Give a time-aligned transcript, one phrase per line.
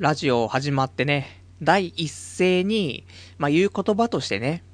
[0.00, 3.04] ラジオ始まってね、第一声に、
[3.36, 4.64] まあ、言う言葉としてね、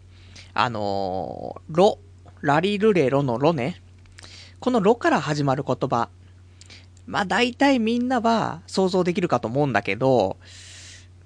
[0.54, 1.98] あのー、ロ、
[2.42, 3.82] ラリルレロのロね。
[4.60, 6.10] このロから始まる言葉。
[7.08, 10.36] まあ、大体みんなは想像できるかと思うんだけど、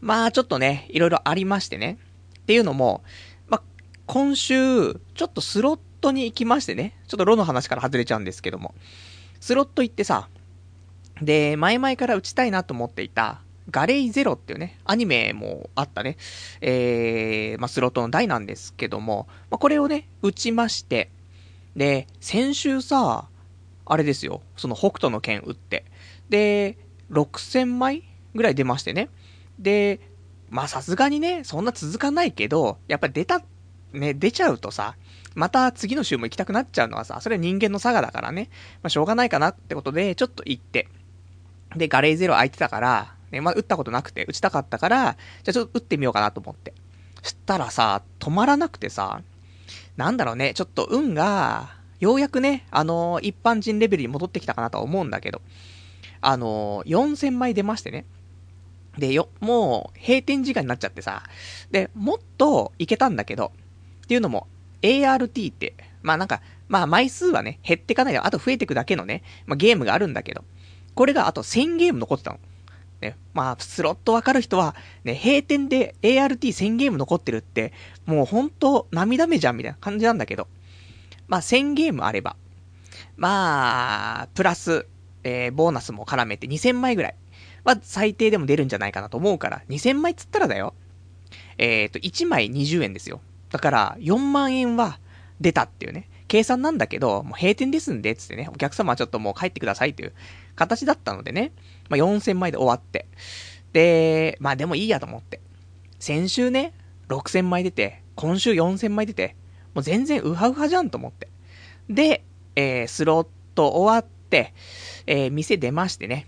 [0.00, 1.98] まあ、ちょっとね、いろいろありましてね。
[2.38, 3.02] っていうのも、
[3.48, 3.62] まあ、
[4.06, 6.98] 今週、ちょっとスロットに行きましてね。
[7.06, 8.74] ちょっとロの話から外れちゃうんですけども。
[9.40, 10.30] スロット行ってさ、
[11.20, 16.16] で、前々から打ちたいなと思っていた、ガレイゼロっていうね、アニメもあったね、
[16.60, 21.10] えー、まあ、スロットの台なんですけども、まあ、これをね、打ちまして、
[21.76, 23.28] で、先週さ、
[23.86, 25.84] あれですよ、その北斗の剣打って、
[26.28, 26.76] で、
[27.10, 29.08] 6000枚ぐらい出ましてね。
[29.58, 30.00] で、
[30.48, 33.42] まあさすがにね、そんな続かないけど、やっぱり出た、
[33.92, 34.96] ね、出ちゃうとさ、
[35.34, 38.48] また次の週も行きたくなっちゃうのはさ、それは人間の差がだからね、
[38.82, 40.88] まあしょうがないかなってことで、ちょっと行って、
[41.76, 46.74] で、ガレーゼロ空いてたから、ね、まあ、打ったことなくて、打ちたかったから、じゃあちょっと打ってみようかなと思って。
[47.22, 49.22] したらさ、止まらなくてさ、
[49.96, 55.42] なんだろうね、ちょっと運が、ようやくね、あのー、一般人レベルに戻ってきたかなとは思うんだけど、
[56.22, 58.06] あのー、4000枚出ましてね。
[58.98, 61.22] で、よ、もう、閉店時間になっちゃってさ、
[61.70, 63.52] で、もっといけたんだけど、
[64.04, 64.48] っていうのも、
[64.82, 70.44] ART って、まあなんか、まあ枚数はね、減ってかないで、あと増えてくだけのね、まあゲームがあるんだけど、
[70.94, 72.38] これがあと1000ゲーム残ってたの。
[73.00, 77.72] ね、まあ、スロットわかる人は、ね、閉店で ART1000 ゲーム残ってるって、
[78.06, 80.48] もうほんと涙目じゃんみたいな感じなんだけど、
[81.28, 82.36] まあ、1000ゲームあれば、
[83.16, 84.86] まあ、プラス、
[85.24, 87.14] えー、ボーナスも絡めて2000枚ぐらい
[87.64, 90.74] は最低でも出るんじゃないかなと思うから、2000枚つったらだよ。
[91.58, 93.20] えっ、ー、と、1枚20円ですよ。
[93.50, 94.98] だから、4万円は
[95.40, 96.08] 出たっていうね。
[96.28, 100.12] 計算なんだけど、もう閉店ですんで、つってね、お客様はちょっともう帰ってくださいという
[100.54, 101.52] 形だったのでね、
[101.90, 103.06] まあ、4000枚で終わって。
[103.74, 105.40] で、まあでもいいやと思って。
[105.98, 106.72] 先週ね、
[107.08, 109.36] 6000枚出て、今週4000枚出て、
[109.74, 111.28] もう全然ウハウハじゃんと思って。
[111.90, 112.24] で、
[112.56, 114.54] えー、スロット終わって、
[115.06, 116.26] えー、店出ましてね。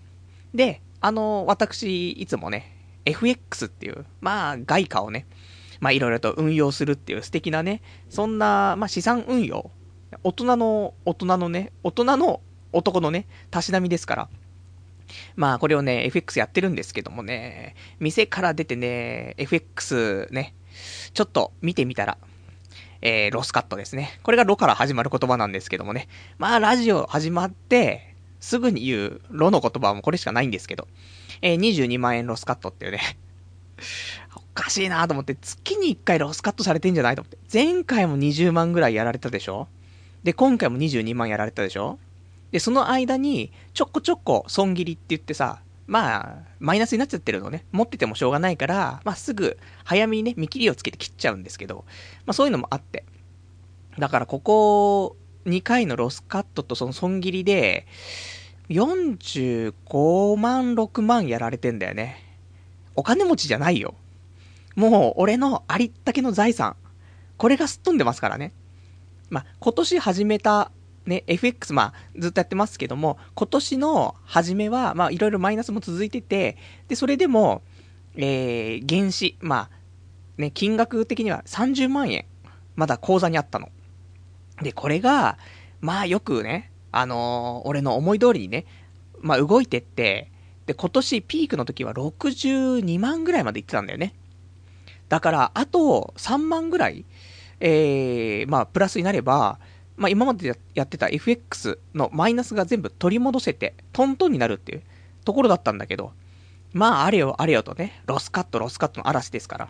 [0.53, 5.27] で、あの、私、いつもね、FX っていう、まあ、外貨をね、
[5.81, 9.71] まあ、いろいろと運用するっていう素敵なね、そんな、まあ、資産運用
[10.23, 12.41] 大人の、大人のね、大人の
[12.73, 14.29] 男のね、たしなみですから。
[15.37, 20.55] まあ、これをね、FX やってるんですけどもね、店から出てね、FX ね、
[21.15, 22.19] ちょっと見てみたら、
[23.01, 24.19] えー、ロスカットですね。
[24.23, 26.09] これがロから始まる言葉なんですけどもね。
[26.39, 30.89] まあ、ラジオ始まって、すぐに言うロの言葉はもうこれしかないんですけど、
[31.43, 33.01] えー、22万円ロスカットっていうね、
[34.37, 37.39] おかしいなと思って、月に1回ロスカットされてんじゃないと思って。
[37.53, 39.69] 前回も20万ぐらいやられたでしょ？
[40.23, 41.99] で、今回も22万やられたでしょ？
[42.53, 47.65] で、その間に、ちょこちょこ損切りって言ってさ、まあ、マイナスになっちゃってるのね。
[47.73, 51.85] 持っててもしょうがないから、まあすぐ、早めにね、見切りをつけて切っちゃうんですけど、
[52.25, 53.05] まあそういうのもあって。
[53.99, 57.87] だからここ、2回のロスカットとその損切りで、
[58.69, 62.17] 45万、6万やられてんだよね。
[62.95, 63.95] お金持ちじゃないよ。
[64.77, 66.77] もう、俺のありったけの財産。
[67.37, 68.53] これがすっ飛んでますからね。
[69.31, 70.71] まあ、今年始めた、
[71.07, 76.57] ね、FX、まあ、ずっとやってますけども、今年の初めは、まあ、いろいろマイナスも続いてて、
[76.89, 77.63] で、それでも、
[78.15, 79.71] えー、原資、まあ、
[80.37, 82.25] ね、金額的には30万円、
[82.77, 83.69] まだ口座にあったの。
[84.63, 85.39] で、これが、
[85.81, 88.67] まあ、よくね、あのー、俺の思い通りにね、
[89.21, 90.31] まあ、動いてって、
[90.67, 94.15] で、今年ピークの時は62万ぐらいまで行ってたんだよね。
[95.09, 97.05] だから、あと3万ぐらい
[97.65, 99.61] えー、まあ、プラスになれば、
[99.97, 104.83] まあ、今までやってた FX のマイナスが全部取り戻せて、トントンになるっていう
[105.25, 106.13] ところだったんだけど、
[106.73, 109.69] まあ、あれよあれよとね、ロスカット、ロスカットの嵐ですから。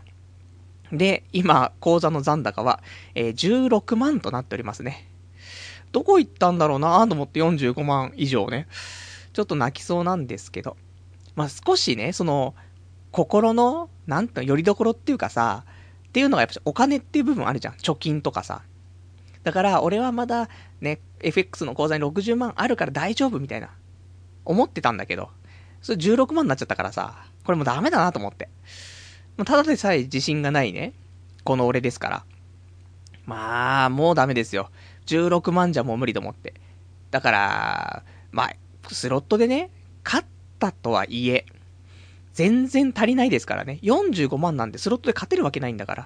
[0.92, 2.82] で、今、口座の残高は、
[3.14, 5.08] えー、16万となっておりますね。
[5.90, 8.68] どこ行ったんだろうなと思って45万以上ね。
[9.32, 10.76] ちょっと泣きそうなんですけど。
[11.34, 12.54] まあ、少しね、その、
[13.10, 15.64] 心の、なんと、よりどころっていうかさ、
[16.08, 17.74] っていうのがやっぱお金っていう部分あるじゃん。
[17.74, 18.62] 貯金とかさ。
[19.42, 20.48] だから、俺はまだ
[20.80, 23.70] ね、FX の口座に60万あるから大丈夫みたいな。
[24.44, 25.30] 思ってたんだけど、
[25.80, 28.48] それ16万になっちゃったからさ、これもうダメだなと思って。
[29.36, 30.92] もうただでさえ自信がないね。
[31.44, 32.24] この俺ですから。
[33.26, 34.70] まあ、もうダメですよ。
[35.06, 36.54] 16万じゃもう無理と思って。
[37.10, 38.54] だから、まあ、
[38.90, 39.70] スロットでね、
[40.04, 40.26] 勝っ
[40.58, 41.46] たとはいえ、
[42.32, 43.78] 全然足りないですからね。
[43.82, 46.02] 45万なんでスロットで勝てるわけないんだから。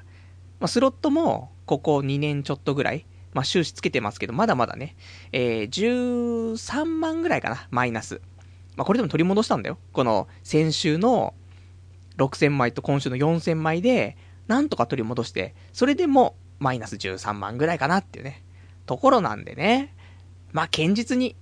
[0.58, 3.06] まあ、スロットも、ここ2年ちょっとぐらい、
[3.36, 4.96] まあ、収支つけてますけど、まだまだね、
[5.30, 8.22] えー、13万ぐらいかな、マイナス。
[8.76, 9.76] まあ、これでも取り戻したんだよ。
[9.92, 11.34] この、先週の、
[12.16, 14.16] 6000枚と今週の4000枚で、
[14.46, 18.42] なんとか取り戻して、それでもマイナス13万ぐらいかなっていうね、
[18.86, 19.94] ところなんでね。
[20.52, 21.36] まあ、堅実に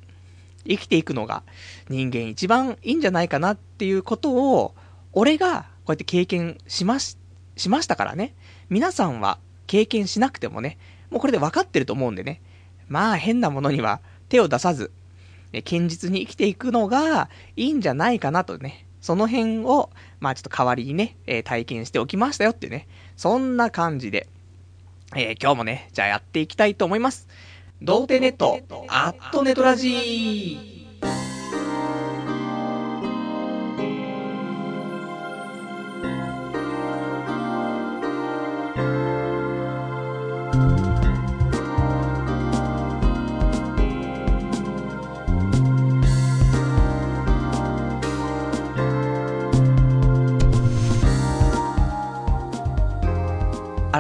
[0.66, 1.44] 生きていくのが
[1.88, 4.74] 人間一番いいんじゃないかなっていうことを、
[5.12, 7.18] 俺がこうやって経験しまし、
[7.56, 8.34] しましたからね。
[8.68, 9.38] 皆さんは
[9.68, 10.78] 経験しなくてもね、
[11.14, 12.40] もうこれで分かってると思うんでね。
[12.88, 14.90] まあ変なものには手を出さず、
[15.64, 18.84] 堅実に生きていくのがいいんじゃないかなとね。
[19.00, 22.88] その辺を、まあちょっと代わりにね、えー、体験しておきましたよってね。
[23.16, 24.26] そんな感じで、
[25.14, 27.28] えー、今日もね、じゃあやっていきたいと思います。
[27.80, 30.73] 童貞ネット、アットネトラジー。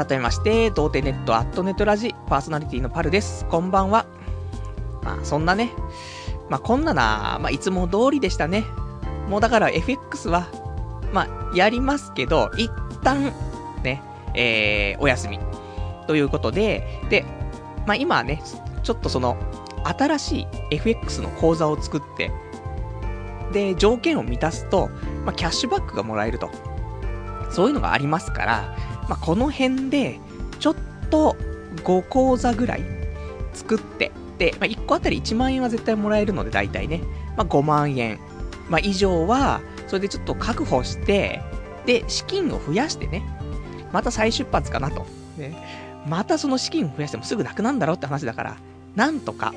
[0.04, 3.46] 改めまして、童貞ネットアットネットラジパーソナリティのパルです。
[3.46, 4.04] こんばんは。
[5.02, 5.70] まあ、そんなね、
[6.50, 8.64] まあ、こんなな、まあ、いつも通りでしたね。
[9.30, 10.48] もうだから FX は、
[11.12, 12.70] まあ、やりますけど、一
[13.02, 13.32] 旦、
[13.82, 14.02] ね、
[14.34, 15.40] えー、お休み。
[16.06, 17.24] ということで、で、
[17.86, 18.42] まあ、今ね、
[18.82, 19.38] ちょっとその、
[19.84, 22.30] 新しい FX の口座を作って、
[23.52, 24.90] で、条件を満たすと、
[25.24, 26.50] まあ、キャッシュバックがもらえると。
[27.50, 28.76] そういうのがありますから、
[29.08, 30.18] まあ、この辺で、
[30.60, 30.76] ちょっ
[31.10, 31.36] と
[31.76, 32.84] 5講座ぐらい
[33.52, 37.02] 作って、で、まあ、1個あたり1万円は絶対もらえるので、大体ね、
[37.36, 38.18] まあ、5万円、
[38.68, 41.40] まあ、以上は、それでちょっと確保して、
[41.86, 43.22] で、資金を増やしてね、
[43.92, 45.06] また再出発かなと。
[45.36, 45.54] ね、
[46.06, 48.56] またその資金を増やしてもすぐなくなんだろうって話だから、
[48.96, 49.52] なんとか、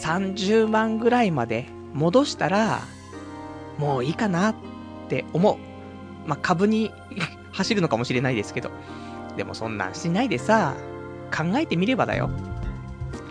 [0.00, 2.80] 30万ぐらいまで戻したら、
[3.78, 4.54] もういいかなっ
[5.08, 5.56] て思う。
[6.26, 6.90] まあ、株に
[7.54, 8.70] 走るのかもしれないですけど。
[9.36, 10.74] でもそんなんしないでさ、
[11.34, 12.30] 考えてみればだよ。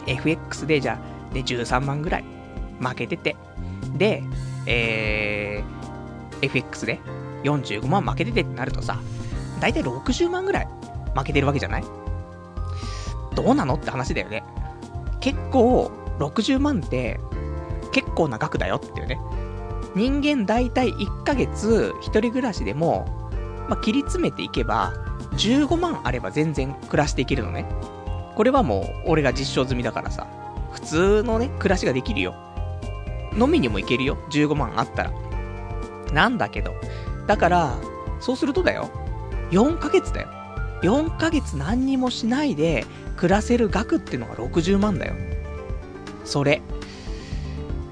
[0.07, 0.99] FX でじゃ
[1.31, 2.25] あ、ね、13万ぐらい
[2.79, 3.35] 負けてて。
[3.97, 4.23] で、
[4.65, 6.99] えー、FX で
[7.43, 8.99] 45万負けててってなるとさ、
[9.59, 10.67] だいたい60万ぐらい
[11.15, 11.83] 負けてるわけじゃない？
[13.35, 14.43] どうなのって話だよね。
[15.21, 17.19] 結構、60万って
[17.91, 19.19] 結構な額だよっていうね。
[19.95, 23.22] 人間大体1ヶ月一人暮らしでも
[23.69, 24.93] まあ、切り詰めていけば、
[25.33, 27.65] 15万あれば全然暮らしていけるのね。
[28.35, 30.27] これはもう、俺が実証済みだからさ、
[30.71, 32.35] 普通のね、暮らしができるよ。
[33.39, 35.11] 飲みにも行けるよ、15万あったら。
[36.13, 36.73] なんだけど、
[37.27, 37.77] だから、
[38.19, 38.89] そうするとだよ、
[39.51, 40.27] 4ヶ月だよ。
[40.81, 42.85] 4ヶ月何にもしないで
[43.15, 45.13] 暮らせる額ってのが60万だよ。
[46.25, 46.61] それ。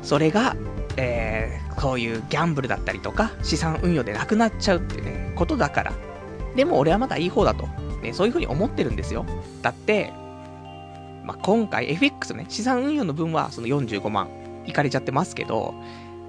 [0.04, 0.56] それが、
[0.98, 5.94] えー、こういうギャンブルだったりとか、資産運用でなくなっちゃうってね、ことだから。
[6.56, 7.68] でも俺はまだいい方だと。
[8.02, 9.26] ね、そういう風に思ってるんですよ。
[9.62, 10.12] だって、
[11.24, 14.30] まあ、今回 FX ね、資産運用の分はその45万
[14.66, 15.74] いかれちゃってますけど、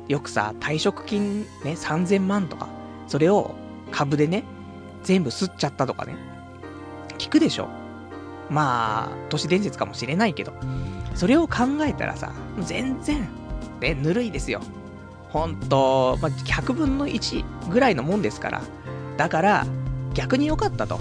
[0.09, 2.69] よくさ、退職金ね、3000万とか、
[3.07, 3.55] それを
[3.91, 4.45] 株でね、
[5.03, 6.15] 全部吸っちゃったとかね、
[7.19, 7.69] 聞くでしょ。
[8.51, 10.53] まあ、都市伝説かもしれないけど、
[11.15, 13.29] それを考えたらさ、全然、
[13.81, 14.61] ね、ぬるいですよ。
[15.33, 18.63] ほんと、まあ、100分の1ぐらいのもんですから、
[19.17, 19.67] だから、
[20.15, 21.01] 逆に良かったと。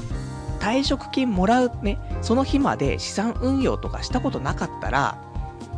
[0.59, 5.17] 退職金もらうね、その日まで資産運用とかしたことなかったら、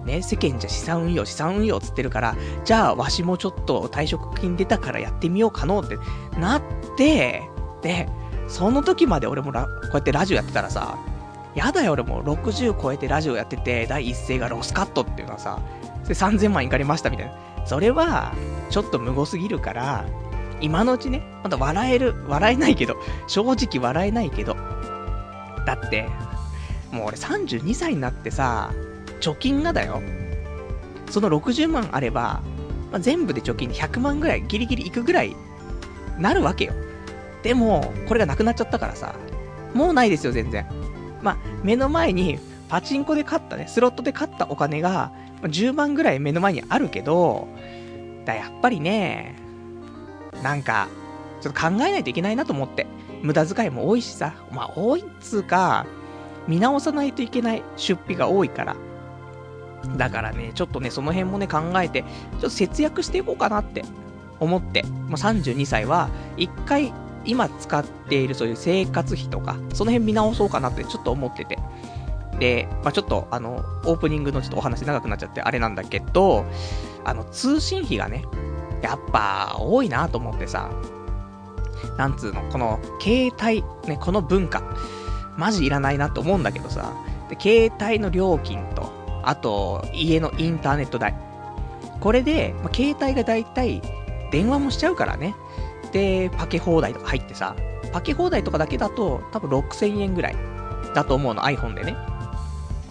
[0.06, 2.36] ね、世間じゃ資産運用、資産運用つってるから、
[2.66, 5.98] じゃあわしもちょっと退職金出たからやってみようかのって
[6.38, 6.62] なっ
[6.98, 7.50] て、
[7.82, 8.10] で、
[8.48, 10.98] その時まで俺もこうやってラジオやってたらさ、
[11.56, 15.60] やだよ俺も60超えてラジオやってて、第一声がロスカットっていうのはさ、
[16.04, 17.53] それ3000万いかれましたみたいな。
[17.66, 18.34] それは、
[18.70, 20.06] ちょっと無謀すぎるから、
[20.62, 22.96] 今のうちね、まだ笑える、笑えないけど、
[23.28, 24.56] 正直笑えないけど。
[25.66, 26.08] だって、
[26.92, 28.72] もう俺32歳になってさ、
[29.20, 30.02] 貯金がだよ。
[31.10, 32.42] その60万あれば、
[32.92, 35.36] まあ、全部で貯金で100万ぐらい、ギリギリいくぐらい、
[36.18, 36.74] なるわけよ。
[37.44, 39.16] でも、これがなくなっちゃったからさ、
[39.74, 40.66] もうないですよ、全然。
[41.22, 42.40] まあ、目の前に、
[42.70, 45.12] パチンコで買ったね、スロットで買ったお金が、
[45.48, 47.48] 10万ぐらい目の前にあるけど、
[48.26, 49.36] だやっぱりね、
[50.42, 50.88] なんか、
[51.42, 52.88] ちょっと考えないといけないなと思って。
[53.22, 54.34] 無駄遣いも多いしさ。
[54.52, 55.86] まあ、多いっつうか、
[56.48, 58.76] 見直さないといけない出費が多いから。
[59.98, 63.84] だからね、ちょっとね、その辺もね、考えて、ちょっと節約していこうかなって
[64.40, 66.94] 思って、もう32歳は、一回、
[67.26, 71.58] 今使っているそういう生活費とか、その辺見直そうかなってちょっと思ってて。
[72.40, 76.46] で、まあ、ちょっと、あの、オープニングのちょっとお話長くなっちゃってあれなんだけど、
[77.04, 78.26] あの、通信費がね、
[78.82, 80.70] やっぱ多いなと思ってさ。
[81.98, 84.64] なんつうの、この、携帯、ね、この文化、
[85.38, 86.94] マジいらないなと思うんだけどさ、
[87.30, 88.92] で、携帯の料金と、
[89.24, 91.16] あと、家のインターネット代。
[92.00, 93.82] これで、まあ、携帯がだいたい、
[94.32, 95.36] 電話もしちゃうからね。
[95.92, 97.56] で、パケ放題とか入ってさ、
[97.92, 100.36] パケ放題とかだけだと、多分6000円ぐらい
[100.96, 101.96] だと思うの、iPhone でね。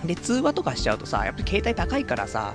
[0.04, 2.54] で、通話とかしちゃうとさ、やっぱり携帯高いからさ、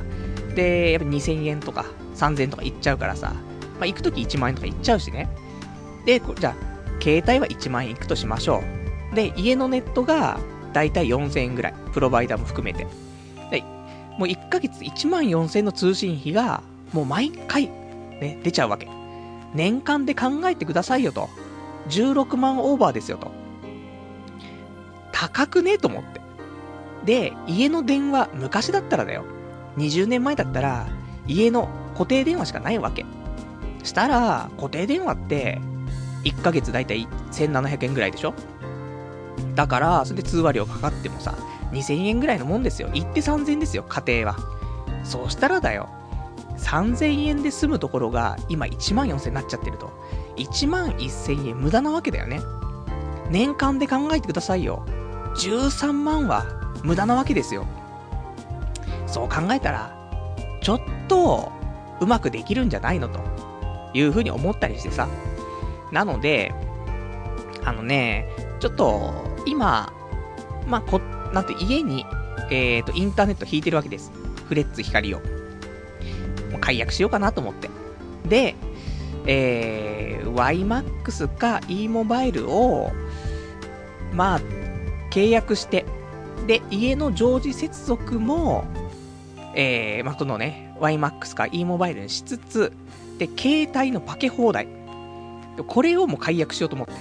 [0.56, 1.86] で、やっぱ2000円とか
[2.16, 3.34] 3000円とかいっちゃうからさ、
[3.80, 5.30] まあ、行くとき1万円とかいっちゃうしね。
[6.06, 6.56] で、じゃあ、
[7.02, 8.64] 携帯は1万円いくとしましょ
[9.12, 9.16] う。
[9.16, 10.40] で、家のネットが、
[10.74, 11.74] だいたい4000円ぐらい。
[11.94, 12.88] プロバイダーも含めて。
[13.52, 13.62] で、
[14.18, 16.62] もう1ヶ月1万4000円の通信費が、
[16.92, 18.88] もう毎回、ね、出ちゃうわけ。
[19.54, 21.30] 年間で考えてくださいよと。
[21.90, 23.32] 16万オーバーですよと。
[25.12, 25.78] 高くね？
[25.78, 26.22] と思って。
[27.08, 29.24] で、家の電話、昔だったらだよ。
[29.78, 30.88] 20年前だったら、
[31.26, 33.06] 家の固定電話しかないわけ。
[33.84, 35.62] したら、固定電話って、
[36.26, 38.34] 1ヶ月だいたい1700円ぐらいでしょ？
[39.56, 41.34] だから、それで通話料かかってもさ、
[41.72, 42.90] 2000円ぐらいのもんですよ。
[42.94, 44.38] 行って3000円ですよ、家庭は。
[45.06, 45.88] そうしたらだよ。
[46.58, 49.92] 3000円で済むところが、今1万4000円になっちゃってると。
[50.36, 52.42] 1万1000円無駄なわけだよね。
[53.30, 54.86] 年間で考えてくださいよ。
[55.36, 56.46] 13万は
[56.88, 57.68] 無駄なわけですよ。
[59.08, 59.94] そう考えたら、
[60.62, 61.52] ちょっと、
[62.00, 63.20] うまくできるんじゃないのと、
[63.94, 65.10] いうふうに思ったりしてさ。
[65.92, 66.54] なので、
[67.66, 68.26] あのね、
[68.62, 69.14] ちょっと、
[69.46, 69.92] 今、
[70.66, 71.00] まあ、こ、
[71.34, 72.06] なんて家に、
[72.50, 74.14] えっ、ー、と、インターネット引いてるわけです。
[74.48, 75.20] フレッツ光を。
[76.52, 77.70] もう解約しようかなと思って。
[78.30, 78.56] で、
[79.26, 82.92] えー、YMAX か e モバイルを、
[84.14, 84.42] まあ、
[85.12, 85.86] 契約して、
[86.48, 88.64] で、家の常時接続も、
[89.54, 92.72] えー、まあ、このね、YMAX か e モバイルにしつつ、
[93.20, 94.68] で、携帯のパケ放題。
[95.68, 96.94] これをもう解約しようと思って。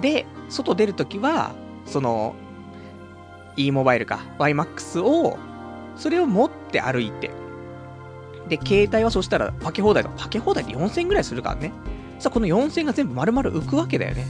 [0.00, 1.52] で、外出るときは、
[1.84, 2.34] その、
[3.56, 5.36] e モバイルか YMAX を、
[5.96, 7.30] それを持って歩いて。
[8.48, 10.10] で、携帯はそしたらパケ放題だ。
[10.16, 11.72] パケ放題で4000円ぐらいするからね。
[12.20, 14.26] さあ、この4000円が全部丸々浮くわけだよね。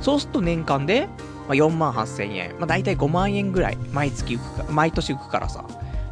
[0.00, 1.08] そうすると年間で、
[1.48, 2.50] まあ、4万8000円。
[2.58, 5.64] まあ、大体5万円ぐらい毎月浮くか、毎年浮くからさ。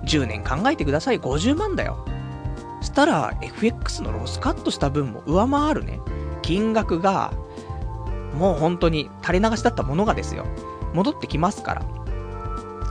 [0.05, 1.21] 10年考えてください。
[1.21, 2.05] 50万だよ。
[2.81, 6.01] したら、FX のロスカットした分も上回るね。
[6.43, 7.33] 金額が、
[8.35, 10.47] もう本当に垂れ流しだったものがですよ。
[10.95, 11.83] 戻ってきますから。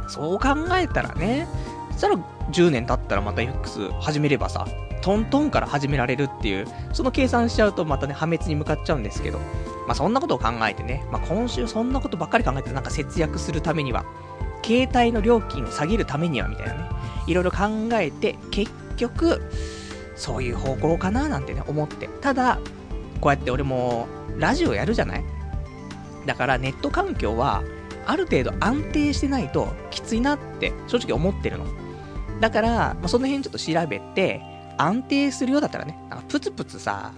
[0.07, 1.47] そう考えたらね、
[1.91, 2.15] そしたら
[2.51, 4.67] 10年経ったらまた FX 始めればさ、
[5.01, 9.39] トントンから始められるっていう、その計算しちゃうとまたね、破滅に向かっちゃうんですけど、
[9.87, 14.05] まあそんなことを考えてね、まあ今週そんなことばっかり考えてなんか節約するためには、
[14.63, 16.89] 携帯の料金を下げるためにはみたいなね、
[17.27, 19.41] いろいろ考えて、結局、
[20.15, 22.07] そういう方向かななんてね、思って。
[22.21, 22.59] ただ、
[23.21, 25.23] こうやって俺も、ラジオやるじゃない？
[26.25, 27.63] だからネット環境は、
[28.07, 31.65] ある程度安定してないときついなって正直思ってるの。
[32.39, 34.41] だから、まあ、その辺ちょっと調べて、
[34.77, 37.13] 安定するようだったらね、なんかプツプツさ、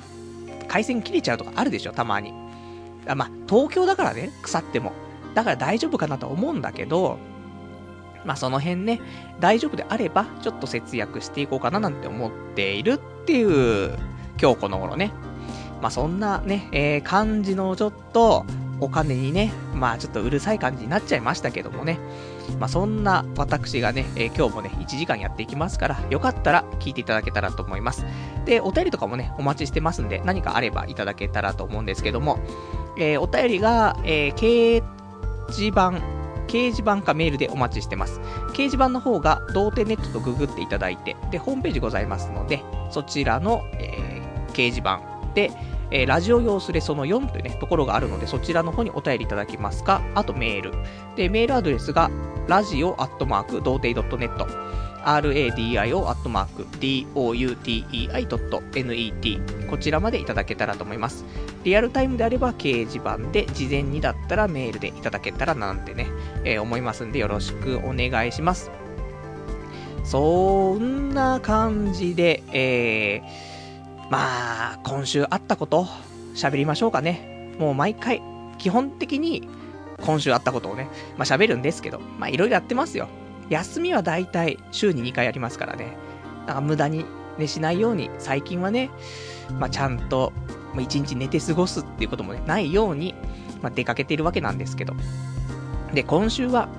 [0.68, 2.34] 回線切れちゃうとかあるでしょ、たまに。
[3.08, 4.94] あまあ、東京だからね、腐っても。
[5.34, 7.18] だから大丈夫かなと思うんだけど、
[8.26, 9.02] まあその辺ね、
[9.40, 13.98] 大丈夫であれば、ちょっと節約していこうかななんて思っているっていう、
[14.42, 15.12] 今日この頃ね。
[15.82, 18.46] まあそんなね、えー、感じのちょっと、
[18.80, 22.00] お金にね、まあちょっとうるさい感じになっちゃいましたけどもね。
[22.60, 28.06] まあそんな私がね、えー、今日もね、1時間やっていきますから、よかったら聞いていただけたらと思います。
[28.48, 32.39] で、お便りとかもね、お待ちしてますんで、何かあればいただけたらと思うんですけども、
[32.98, 34.84] えー、お便りが、えー、掲
[35.51, 35.92] 示板、
[36.48, 38.22] 掲示板かメールでお待ちしてます。
[38.54, 45.01] 掲示板の方が、童貞ネットとググっていただいて、で、ホームページございますので、そちらの、えー、掲示板
[45.36, 45.51] で、
[45.92, 50.72] えー、ラジオ用スレその4というね、ところがあるので、そちらの方にお便りいただきますか、あとメール。
[51.18, 52.10] で、メールアドレスが、
[52.48, 54.32] ラジオアットマーク、童貞 .net、
[55.08, 58.28] radio アットマーク、doutei.net、
[59.68, 61.24] こちらまでいただけたらと思います。
[61.64, 66.08] リアルタイムであれば掲示板で、事前にだったらメールでいただけたらなんてね、
[66.44, 68.70] えー、思いますんで、よろしくお願いします。
[70.04, 75.88] そんな感じで、えー、まあ、今週あったこと、
[76.36, 77.54] 喋りましょうかね。
[77.58, 78.22] もう毎回、
[78.58, 79.48] 基本的に、
[80.02, 83.08] 今週あったことをね、まあ喋るんですけど、まあいろいろやってますよ。
[83.50, 85.98] 休みはだいたい週に2回やりますからね。
[86.46, 87.06] なんか無駄に
[87.38, 88.89] ね、しないように、最近はね、
[89.60, 90.34] まあちゃんと、
[90.80, 93.16] 一日寝て過ごすっていうこともね、ないように、
[93.62, 94.94] まあ出かけているわけなんですけど。
[95.94, 96.70] で、今週は、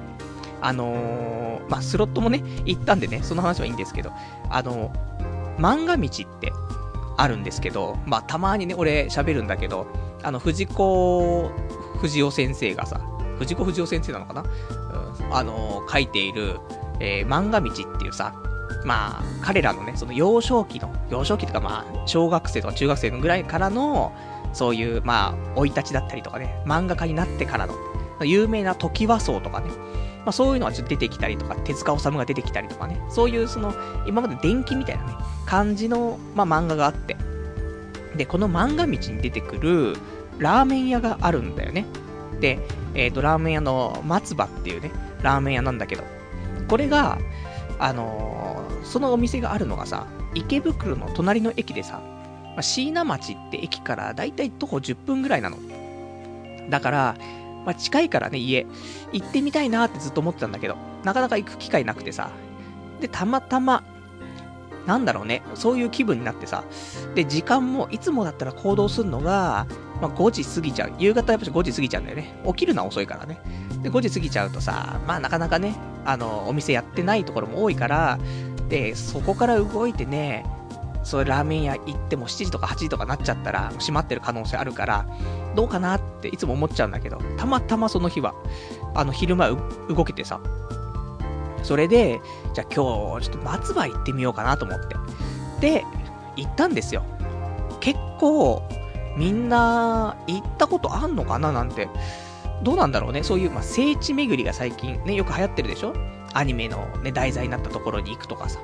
[0.60, 4.12] あのー、まあスロットもね、行ったんでね、その話はいいんですけど、
[4.50, 6.52] あのー、漫画道って、
[7.18, 9.88] あるんですけど、まあ、たまにね、俺喋るんだけど、
[10.22, 11.50] あの、藤子
[12.00, 13.00] 不二雄先生がさ、
[13.38, 14.44] 藤子不二雄先生なのかな、
[15.32, 16.58] あのー、書いている、
[17.00, 18.35] えー、漫画道っていうさ、
[18.85, 24.12] まあ、彼らのね、その幼少期の、幼少期とかまあ、小学生とか中学生のぐらいからの、
[24.52, 27.75] そういう、まあ、生い立ちだったりとかね、漫画家になってからの、
[28.25, 29.70] 有名な時和荘とかね、
[30.25, 33.73] まあそういうのがちょっと出てきたりとか、手塚治虫が出てきたりとかね、そういうその、
[34.06, 35.12] 今まで電気みたいなね、
[35.47, 37.16] 感じの、まあ漫画があって、
[38.16, 39.97] で、この漫画道に出てくる、
[40.38, 41.87] ラーメン屋があるんだよね。
[42.40, 42.58] で、
[42.94, 44.90] えっ、ー、と、ラーメン屋の松葉っていうね、
[45.22, 46.04] ラーメン屋なんだけど、
[46.68, 47.18] これが、
[47.78, 52.00] あのー、そのお店があるのがさ、池袋の隣の駅でさ、
[52.56, 55.56] ま、椎名町って駅からだいたい徒歩10分ぐらいなの。
[56.70, 57.16] だから、
[57.64, 58.66] まあ、近いからね、家。
[59.12, 62.30] 行ってみたいなってずっと思ってたんだけど、なかなか行く機会なくてさ。
[63.00, 63.84] で、たまたま、
[64.87, 66.64] なんだろうね、そういう気分になってさ。
[67.14, 69.66] で、時間も、いつもだったら行動するのが、
[70.00, 70.92] まあ、5時過ぎちゃう。
[70.98, 72.40] 夕方やっぱり5時過ぎちゃうんだよね。
[72.46, 73.38] 起きるのは遅いからね。
[73.82, 78.18] で、5時過ぎちゃうとさ、まあなかなかね、あの、お店やってないところも多いから、
[78.68, 80.44] で、そこから動いてね、
[81.04, 85.06] そうラーメン屋行っても7時とか8時とかなっちゃったら閉まってる可能性あるから、
[85.54, 88.35] どうかなっていつも思っちゃうんだけど、たまたまその日は、
[88.94, 89.49] あの昼間
[89.88, 90.40] 動けてさ、
[91.62, 92.20] それで、
[92.54, 94.97] じゃあ今日ちょっと松葉行ってみようかなと思って。
[95.61, 95.85] で、
[96.37, 97.02] 行ったんですよ。
[97.80, 98.62] 結構、
[99.16, 101.88] みんな行ったことあんのかななんて。
[102.62, 103.22] どうなんだろうね。
[103.22, 105.94] そういう、まあ、聖地巡りが最近ね、よく流行ってるでしょ？
[106.34, 108.60] アニメのね、題材になったところに行くとかさ。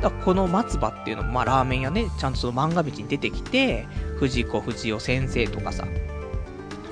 [0.00, 3.86] だこの松葉っていうのも、まあ、ラーメン屋ね、ちゃんとその漫画道に出てきて、
[4.18, 5.86] 藤子不二雄先生とかさ、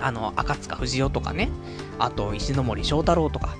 [0.00, 1.50] あの、赤塚不二夫とかね、
[1.98, 3.56] あと、石森章太郎とか、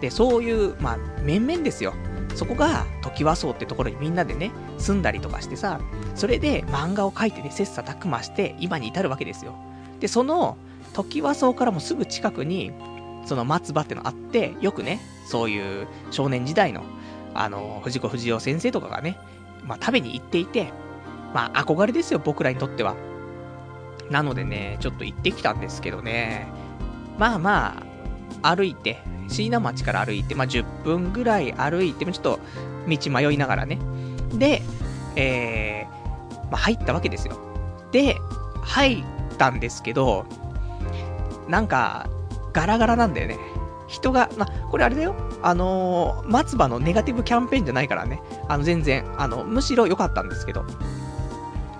[0.00, 1.94] で、そういう、まあ、面々ですよ。
[2.34, 5.80] そこが、時和荘ってところにみんなでね、住んだりとかしてさ、
[6.14, 9.54] それで漫画を描いてね、切磋琢磨して、今に至るわけですよ。
[10.00, 10.56] で、その、
[10.92, 12.72] 時和荘からもすぐ近くに、
[13.26, 16.82] その松葉ってのあって、よくね、そういう少年時代の
[17.34, 19.16] あの、藤子不二雄先生とかがね、
[19.64, 20.72] まあ、食べに行っていて、
[21.34, 22.96] まあ、憧れですよ、僕らにとっては。
[24.10, 26.48] なのでね、ちょっと行ってきたんですけどね、
[27.18, 27.82] まあま
[28.42, 32.40] あ、歩いて、椎名町から歩いて、まあ、10分ぐらい歩いて、ちょっと
[32.88, 33.78] 道迷いながらね。
[34.34, 34.62] で、
[35.14, 37.38] えー、まあ、入ったわけですよ。
[37.92, 38.16] で、
[38.62, 39.04] 入っ
[39.36, 40.26] たんですけど、
[41.48, 42.08] なんか、
[42.52, 43.38] ガラガラなんだよね。
[43.86, 45.14] 人が、ま、これあれだよ。
[45.42, 48.20] あのー、松葉のネガティブキャンペーンじゃないからね。
[48.48, 50.64] あの、全然、あの、むしろ良かったんですけど。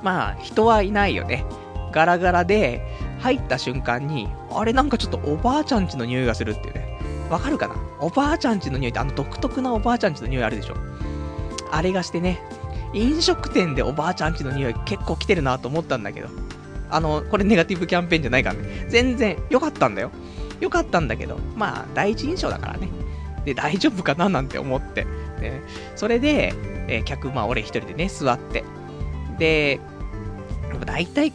[0.02, 1.44] まあ、人はいないよね。
[1.92, 2.82] ガラガラで、
[3.20, 6.98] 入った瞬間に、あれなんかちょっとおばあちゃんちの匂いがするっていうね。
[7.28, 7.74] わかるかな？
[8.00, 10.74] おばあちゃんちの匂いってあの独特なおばあちゃんちの匂いあるでしょ。
[11.70, 12.40] あれがしてね、
[12.94, 16.28] 飲食店でおばあちゃんちの匂い結構来てるなと思ったんだけど。
[16.90, 18.86] あの、これネガティブキャンペーンじゃないからね。
[18.88, 20.10] 全然良かったんだよ。
[20.60, 22.88] 良かったんだけど、まあ、第一印象だからね。
[23.44, 25.04] で、大丈夫かななんて思って。
[25.40, 25.62] ね、
[25.94, 26.52] それで、
[26.88, 28.64] えー、客、まあ、俺一人でね、座って。
[29.38, 29.80] で、
[30.84, 31.32] 大体、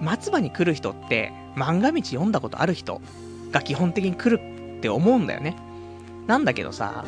[0.00, 3.00] 松葉に来る人って、漫画道読んだことある人
[3.50, 4.40] が基本的に来る
[4.78, 5.56] って思うんだよね。
[6.26, 7.04] なんだけどさ、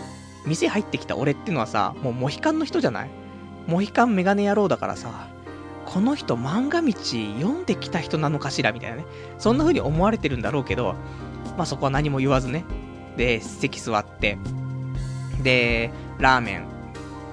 [0.47, 3.11] 店入ってきた俺ってのはさ、もうモヒカンの人じゃない？
[3.69, 5.29] モヒカンメガネ野郎だからさ、
[5.93, 9.05] この人漫画道読んできた人なのかしらみたいなね。
[9.39, 10.95] そんな風に思われてるんだろうけど、
[11.59, 12.65] まあそこは何も言わずね。
[13.19, 14.39] で、席座って、
[15.43, 16.65] で、ラーメン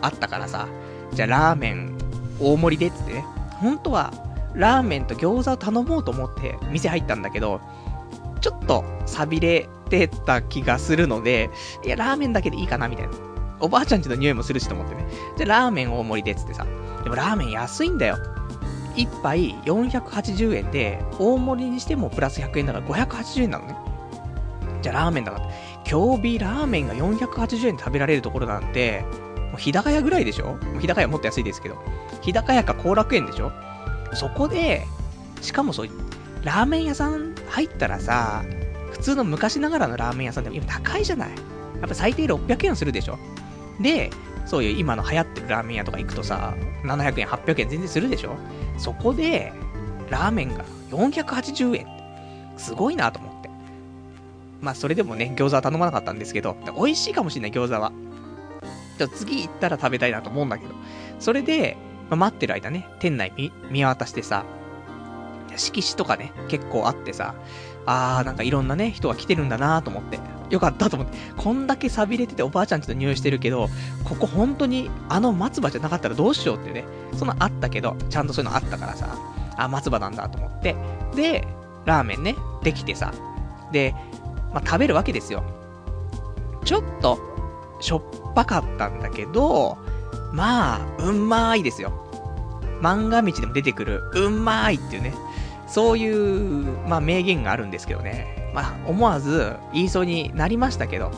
[0.02, 0.68] あったからさ、
[1.14, 1.98] じゃあラーメン
[2.38, 3.26] 大盛りでっつってね。
[3.62, 4.14] 本当は、
[4.56, 7.62] ラーメンと餃子を頼もうと思って店入ったんだけど、
[8.42, 11.50] ちょっと錆びれてた気がするので、
[11.86, 13.14] いや、ラーメンだけでいいかなみたいな。
[13.62, 15.06] おばあちゃんちの匂いもするしと思ってね。
[15.38, 16.66] じゃあラーメン大盛りでっつってさ。
[17.06, 18.18] でもラーメン安いんだよ。
[18.96, 23.76] 1杯480円で、大盛りにしてもプラス100円だから580円なのね。
[24.82, 25.50] じゃあラーメンだから。
[25.90, 29.04] 今日日ラーメンが480円で食べられるところなんて、
[29.52, 30.58] もう日高屋ぐらいでしょ？
[30.80, 31.78] 日高屋もっと安いですけど。
[32.22, 33.52] 日高屋か後楽園でしょ？
[34.14, 34.86] そこで、
[35.42, 35.90] しかもそう、
[36.44, 38.44] ラーメン屋さん入ったらさ、
[38.92, 41.30] 普通の昔ながらのラーメン屋さんでも今高いじゃない
[41.80, 43.18] やっぱ最低600円するでしょ？
[43.80, 44.10] で、
[44.46, 48.36] そういう今の流行ってるラーメン屋とか行くとさ、700円、800円全然するでしょ？
[48.78, 49.54] そこで、
[50.10, 51.88] ラーメンが480円。
[52.58, 53.50] すごいなと思って。
[54.62, 57.92] まあ、それでもね、餃子は頼まなかったんですけど、美味しいかもしれない、餃子は。
[58.98, 60.74] じゃ次行ったら食べたいなと思うんだけど。
[61.20, 61.78] それで、
[62.10, 64.44] まあ、待ってる間ね、店内見、見渡してさ、
[65.56, 67.36] 色紙とかね、結構あってさ、
[67.92, 70.20] あー、なんかいろんなね、人が来てるんだなと思って。
[70.52, 71.18] よかったと思って。
[71.36, 73.68] こんだけ錆びれてておばあちゃんちと匂いしてるけど、
[74.04, 76.86] ここ本当にあの松葉じゃなかったらどうしようってね、
[77.18, 79.18] そんなあったけど、ちゃんとそういうのあったからさ、
[79.58, 80.76] あ、松葉なんだと思って。
[81.16, 81.48] で、
[81.86, 83.12] ラーメンね、できてさ。
[83.72, 83.96] で、
[84.54, 85.44] まあ、食べるわけですよ。
[86.66, 87.18] ちょっと、
[87.82, 89.80] しょっぱかったんだけど、
[90.32, 91.92] まあ、うんまーいですよ。
[92.82, 95.14] 漫画道でも出てくる、うんまーいっていうね、
[95.70, 98.52] そういう、まあ、名言があるんですけどね。
[98.54, 101.12] まあ、思わず言いそうになりましたけど。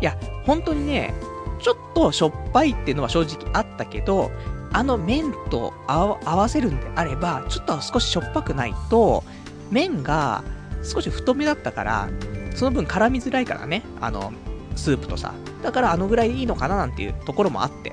[0.00, 1.14] いや、本当にね、
[1.60, 4.30] ちょっとしょっぱいっていうのは正直あったけど、
[4.72, 9.24] あの麺と合わせるんであれば、ちょっと少ししょっぱくないと、
[9.70, 10.42] 麺が
[10.82, 12.08] 少し太めだったから、
[12.54, 14.32] その分絡みづらいからね、あの、
[14.76, 15.34] スープとさ。
[15.62, 17.92] だからあのぐらいでいいのかななんていうところもあって。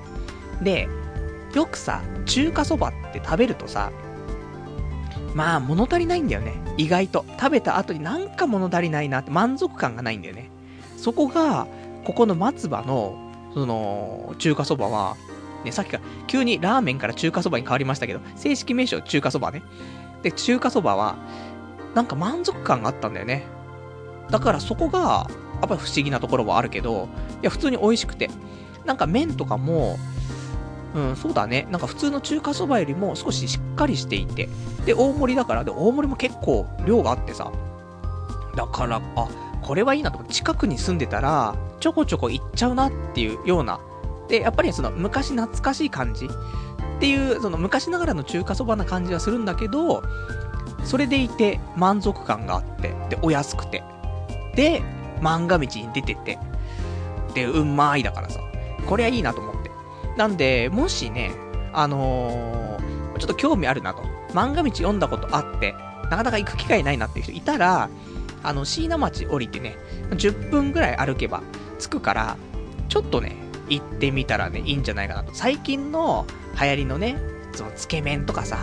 [0.62, 0.88] で、
[1.54, 3.92] よくさ、中華そばって食べるとさ、
[5.36, 6.56] まあ物足りないんだよね。
[6.78, 7.26] 意外と。
[7.38, 10.50] 食べた後になんか物足りないなって満足感がないんだよね。
[10.98, 11.68] そこが、
[12.06, 13.18] ここの松葉の、
[13.54, 15.18] その、中華そばは、
[15.66, 19.62] ね、さっきから急にラーメンから中華そばに変わりましたけど、正式名称中華そばね。
[20.24, 21.18] で、中華そばは、
[21.94, 23.46] なんか満足感があったんだよね。
[24.30, 25.28] だからそこが、
[25.60, 27.10] やっぱり不思議なところはあるけど、
[27.42, 28.30] いや、普通に美味しくて。
[28.86, 29.98] なんか麺とかも、
[30.96, 31.68] うん、そうだね。
[31.70, 34.48] なんか普通の中華そばよりも少ししっかりしていて。
[34.86, 37.52] で、大盛りだから、で、大盛りも結構量があってさ。
[38.56, 39.28] だから、あ、
[39.62, 40.34] これはいいなと思って。
[40.34, 43.80] 近くに住んでたら、ちょこちょこ行っちゃうなっていうような。
[44.30, 46.30] で、やっぱりその昔懐かしい感じっ
[47.00, 50.02] ていう、その昔ながらの中華そばな感じはするんだけど、
[50.86, 53.84] それでいて満足感があって、で、お安くて。
[54.56, 54.82] で、
[55.20, 56.40] 漫画道に出てて、
[57.34, 58.40] で、うんまいだからさ、
[58.88, 59.55] これはいいなと思って。
[60.18, 61.32] なんで、もしね、
[61.74, 64.04] あのー、ちょっと興味あるなと。
[64.34, 65.76] 漫画道読んだことあって、
[66.10, 67.90] なかなか行く機会ないなっていう人いたら、
[68.44, 69.78] あの、椎名町降りてね、
[70.12, 71.42] 10分ぐらい歩けば
[71.80, 72.38] 着くから、
[72.90, 73.36] ちょっとね、
[73.70, 75.34] 行ってみたらね、いいんじゃないかなと。
[75.34, 76.26] 最近の
[76.60, 77.18] 流行りのね、
[77.54, 78.58] そのつけ麺とかさ、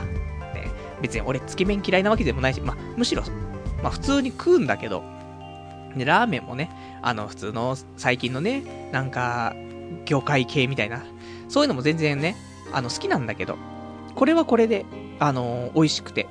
[0.55, 3.25] ね、別に俺つけ麺嫌いなわけでもないし、まあ、むしろ、
[3.83, 5.03] まあ普通に食うんだけど、
[5.97, 6.71] で、ラーメンもね、
[7.03, 9.55] あの、普通の最近のね、なんか、
[10.07, 11.03] 魚介系みたいな、
[11.53, 12.35] そういうのも全然ね、
[12.73, 13.59] あの、好きなんだけど、
[14.15, 14.87] これはこれで、
[15.19, 16.27] あの美味しくて、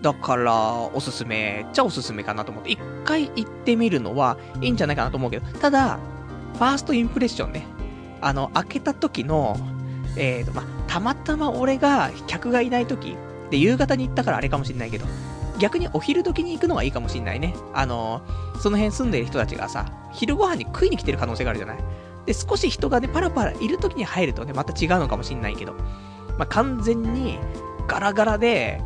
[0.00, 5.98] だから、おすすめっちゃおすすめかなと思って、一回行ってみるのはいいんじゃないかなと思うけど、ただ、
[6.54, 7.66] ファーストインプレッションね、
[8.22, 9.58] あの、開けた時の、
[10.16, 13.18] えーと、またまたま俺が客がいない時、
[13.50, 15.04] で、夕方に行ったからあれかもしんないけど、
[15.58, 17.54] 逆にお昼時に行くのはいいかもしんないね。
[17.74, 18.22] あの
[18.58, 21.78] その辺住んでる人たちがさ、昼ご飯に食いに来てる可能性があるじゃない。
[22.30, 25.72] で、少し人がね、パラパラいる時に入るとね、また違うのかもしんないけど、
[26.38, 27.40] まあ、完全に
[27.88, 28.80] ガラガラで、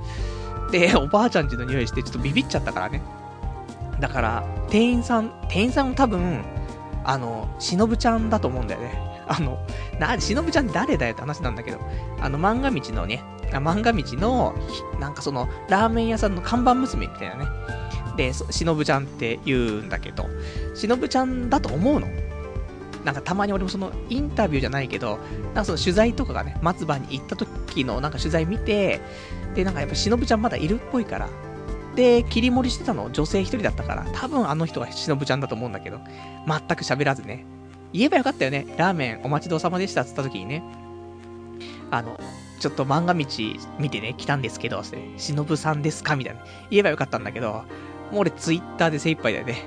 [0.70, 3.02] で、 おばあちゃんちの匂いしてちょっとビビっちゃったからね。
[4.00, 6.42] だから、店員さん、店員さんも多分、
[7.04, 8.98] あの、しのぶちゃんだと思うんだよね。
[9.28, 9.59] あの、
[10.00, 11.78] な、しのぶちゃん誰だよって話なんだけど、
[12.22, 14.54] あの、漫画道のね、漫画道の、
[14.98, 17.46] なんかその、ラーメン屋さんの看板娘みたいなね。
[18.16, 20.30] で、しのぶちゃんって言うんだけど、
[20.74, 22.07] しのぶちゃんだと思うの
[23.05, 29.01] なんかたまに俺もそのインタビューじゃないけど、なんかその取材とかがね、松葉に行った時のなんか取材見て、
[29.55, 31.29] で、なんかやっぱしのぶちゃんまだいるっぽいから、
[31.95, 36.01] で、切り盛りしてたの女性一人だったから、多分あの人がしのぶちゃんだと思うんだけど、
[36.47, 37.45] 全く喋らずね、
[37.93, 40.62] 言えばよかったよね、ラーメンお待ちどうさまでしたっつった時にね、
[41.90, 42.19] あの、
[42.59, 43.25] ちょっと漫画道
[43.79, 44.83] 見てね、来たんですけど、
[45.19, 46.40] しのぶさんですかみたいな。
[46.71, 47.53] 言えばよかったんだけど、
[48.11, 49.62] もう俺ツイッターで精一杯だよね。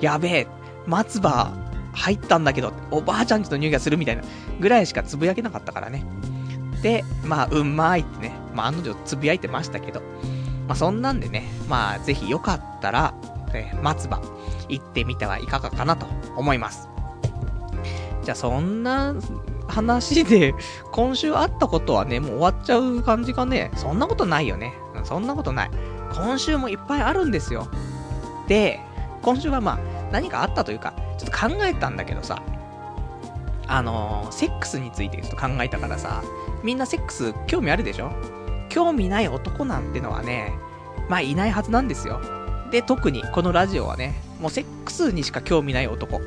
[0.00, 0.46] やべえ、
[0.86, 1.52] 松葉
[1.98, 4.22] 入ったんだけど、おばあちゃんちの匂いがするみたいな
[4.60, 6.04] ぐらいしかつぶやけなかったからね。
[6.82, 10.00] で、まあ、うんまいってね、まあ、案の定つぶやいてましたけど、
[10.66, 13.14] まあ、そんなんでね、まあ、ぜひよかったら、
[13.52, 14.20] ね、松葉
[14.68, 16.06] 行ってみてはいかがかなと
[16.36, 16.88] 思います。
[18.22, 19.14] じゃあ、そんな
[19.66, 20.54] 話で、
[20.92, 23.70] 今週あったことはね、もう終わっちゃう感じかね。
[23.74, 24.74] そんなことないよね。
[25.04, 25.70] そんなことない。
[26.14, 27.68] 今週もいっぱいあるんですよ。
[28.46, 28.80] で、
[29.22, 29.78] 今週はまあ、
[30.12, 32.42] 何かあったというか、ちょっと考えたんだけどさ、
[33.66, 36.22] あのー、セックスについてちょっと考えたからさ、
[36.62, 38.10] みんなセックス興味あるでしょ？
[38.68, 40.52] 興味ない男なんてのはね、
[41.08, 42.20] まあいないはずなんですよ。
[42.70, 46.20] で、特にこのラジオはね、もうセックスにしか興味ない男。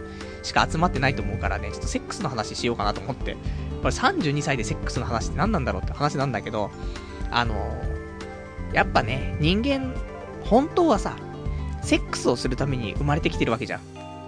[0.44, 3.34] しか集まってないと思うからね、ちょっとセックスの話しようかなと思って。
[3.82, 6.72] これ32歳でセックスの話って何なんだろうって話なんだけど、
[7.32, 9.94] あのー、やっぱね、人間、
[10.44, 11.16] 本当はさ、
[11.82, 13.82] セックスをするために生まれてきてるわけじゃん。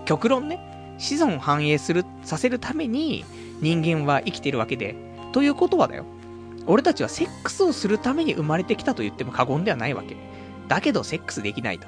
[0.06, 3.26] 極論ね、子孫を繁栄する、させるために
[3.62, 4.96] 人間は生きてるわけで、
[5.32, 6.06] ということはだよ。
[6.66, 10.16] 俺たちはセックスをするために生まれてきたと言っても過言ではないわけ。
[10.68, 11.88] だけどセックスできないと。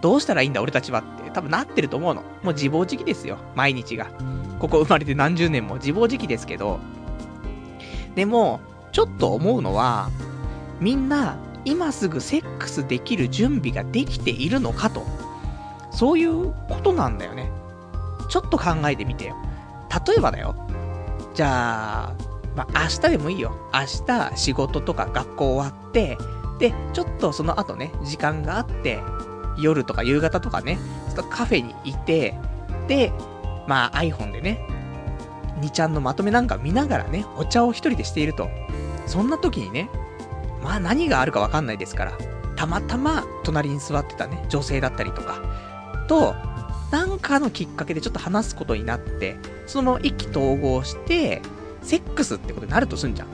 [0.00, 2.22] どうしたらいいんだ俺たちはって多分なってると思うの。
[2.42, 3.38] もう自暴自棄ですよ。
[3.54, 4.06] 毎日が。
[4.58, 6.78] ここ生まれて何十年も自暴自棄ですけど。
[8.14, 8.60] でも、
[8.92, 10.10] ちょっと思うのは、
[10.80, 15.04] みんな今すぐセックスできる準備ができているのかと。
[15.90, 17.50] そういうことなんだよね。
[18.28, 19.36] ちょっと考えてみてよ。
[20.06, 20.56] 例えばだよ。
[21.34, 22.14] じゃあ、
[22.56, 23.56] まあ、明日でもいいよ。
[23.72, 26.18] 明日仕事とか学校終わって、
[26.58, 29.00] で、ちょっとその後ね、時間があって、
[29.58, 32.34] 夜とか夕方とかね、ちょっとカフェにいて、
[32.88, 33.12] で、
[33.66, 34.66] まあ iPhone でね、
[35.60, 38.48] 2ちゃんのまとめなんか見ながらね、お茶を一人でしていると。
[39.06, 39.90] そんな時にね、
[40.64, 42.18] まあ何があるかわかんないですから、
[42.56, 45.42] たまたま隣に座ってたね、女性だったりとか、
[46.08, 46.34] と、
[46.90, 51.42] なんかのきっかけでちょっと話すことになって、そのまま意気投合して、
[51.82, 53.28] セックスってことになるとすんじゃん。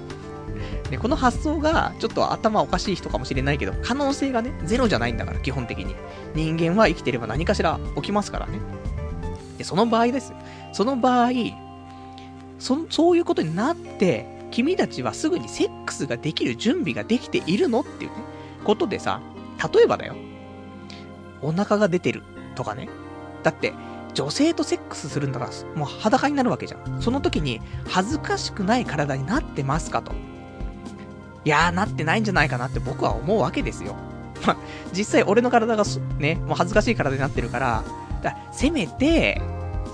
[0.90, 5.94] で、この発想が、ちょっと頭おかしい人かもしれないけど、可能性がね、ゼロじゃないんだから、基本的に。
[6.34, 8.58] 人間は生きてれば何かしら起きますからね。
[9.56, 10.32] で、その場合です。
[10.72, 11.30] その場合、
[12.58, 18.16] そ、そういうことになって、君たちはすぐにセックスができる準備ができているのっていうね、
[18.64, 19.20] ことでさ、
[19.72, 20.14] 例えばだよ。
[21.42, 22.22] お腹が出てる
[22.54, 22.88] とかね。
[23.42, 23.72] だって、
[24.14, 27.00] 女性とセックスするんだから、もう裸になるわけじゃん。
[27.00, 30.12] その時に、恥ずかしくない体になってますかと。
[31.44, 33.96] いやー、なってないんじゃないかなって僕は思うわけですよ。
[34.46, 34.56] ま
[34.92, 35.84] 実際俺の体が
[36.18, 37.84] ね、もう恥ずかしい体になってるから、
[38.22, 39.40] だからせめて、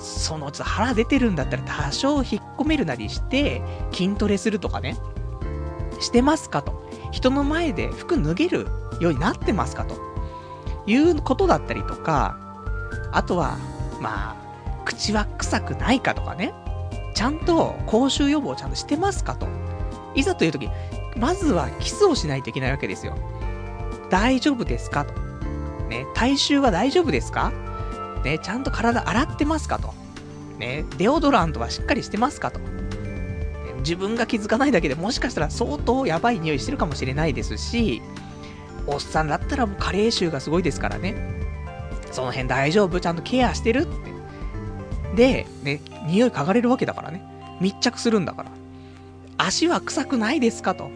[0.00, 2.24] そのち腹出てるんだったら多少引っ
[2.56, 4.96] 込めるなりして、筋トレするとかね、
[6.00, 6.86] してますかと。
[7.12, 8.66] 人の前で服脱げる
[9.00, 9.96] ようになってますかと。
[10.86, 12.38] いうことだったりとか、
[13.12, 13.58] あとは、
[14.00, 14.36] まあ、
[14.84, 16.54] 口は臭くないかとかね。
[17.14, 19.48] ちゃんと口臭予防ちゃんとしてますかと。
[20.14, 20.68] いざという時、
[21.16, 23.16] まずはキスをしないといけないわけですよ。
[24.10, 25.14] 大丈夫ですかと。
[25.88, 27.52] ね、体臭は大丈夫ですか
[28.26, 29.94] ね、ちゃんと体洗ってますかと。
[30.58, 32.58] ね、デオドラントはしっかりしてますかと。
[33.78, 38.02] 自分が気づかないだけでもしかしたら相当やばい匂いしてるかもしれないですし、
[38.88, 41.14] おっさんだったらもう加齢臭がすごいですからね。
[42.10, 43.96] その辺大丈夫ちゃんとケアしてるって。
[45.14, 47.22] で、ね、匂い嗅がれるわけだからね。
[47.60, 48.50] 密着するんだから。
[49.38, 50.90] 足は臭くないですかと。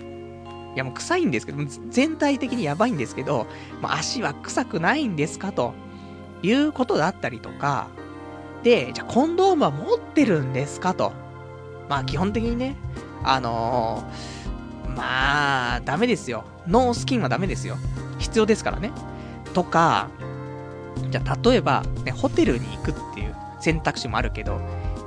[0.74, 1.58] いやもう臭いんですけど、
[1.90, 3.46] 全体的にやばいんですけど、
[3.80, 5.74] ま、足は臭くないんですかと
[6.42, 7.88] いうことだったりとか、
[8.62, 11.12] で、じゃあコンドームは持ってるんですかと。
[11.88, 12.76] まあ基本的にね、
[13.22, 16.44] あのー、まあ、ダメですよ。
[16.66, 17.76] ノースキンはダメですよ。
[18.18, 18.92] 必要ですからね。
[19.54, 20.08] とか、
[21.10, 24.60] じゃあ例えば、ね、ホテルに行くっていう選択肢もあるけど、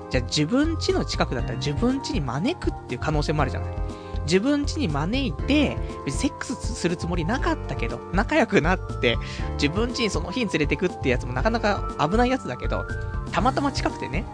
[0.09, 3.75] じゃあ自分家の近くだったら自分家に招くっていう可能性もあるじゃない。
[4.23, 9.17] 自分家に招いて、セックスするつもりなかったけど、仲良くなって、
[9.53, 12.85] 自分家にその日に連れてくってやつもなかなか危ないやつだけど、
[13.31, 14.25] たまたま近くてね、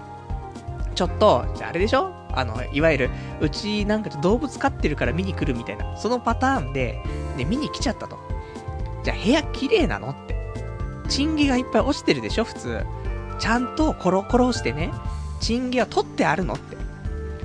[0.96, 2.14] ちょっと、じゃああれでしょ？
[2.32, 3.10] あの、いわゆる、
[3.42, 7.02] うちなんか動物飼ってるから見に来るみたいな、そのパターンで、
[7.38, 8.18] ね、見に来ちゃったと。
[9.04, 10.38] じゃあ部屋綺麗なのって。
[11.08, 12.44] チンゲがいっぱい落ちてるでしょ？
[12.44, 12.86] 普通。
[13.40, 14.92] ちゃんとコロコロしてね、
[15.40, 16.78] チンゲは取ってあるのって。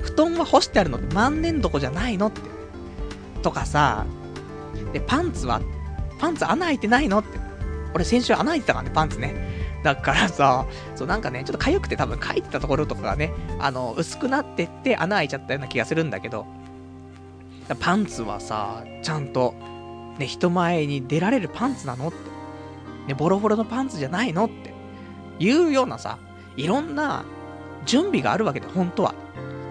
[0.05, 2.41] 布団は干してあるのって万年床じゃないのって。
[3.41, 4.05] とかさ、
[4.93, 5.61] で、パンツは、
[6.19, 7.39] パンツ穴開いてないのって。
[7.93, 9.33] 俺先週穴開いてたからね、パンツね。
[9.83, 10.65] だからさ、
[10.95, 16.45] そうなんかね、ちょっと痒くて多分書いてたところとかがね、あの、薄くなってって穴開いちゃったような気がするんだけど、
[17.79, 19.55] パンツはさ、ちゃんと、
[20.19, 22.17] ね、人前に出られるパンツなのって。
[23.07, 24.73] ね、ボロボロのパンツじゃないのって
[25.39, 26.17] いうようなさ、
[26.57, 27.25] いろんな
[27.85, 29.15] 準備があるわけで、本当は。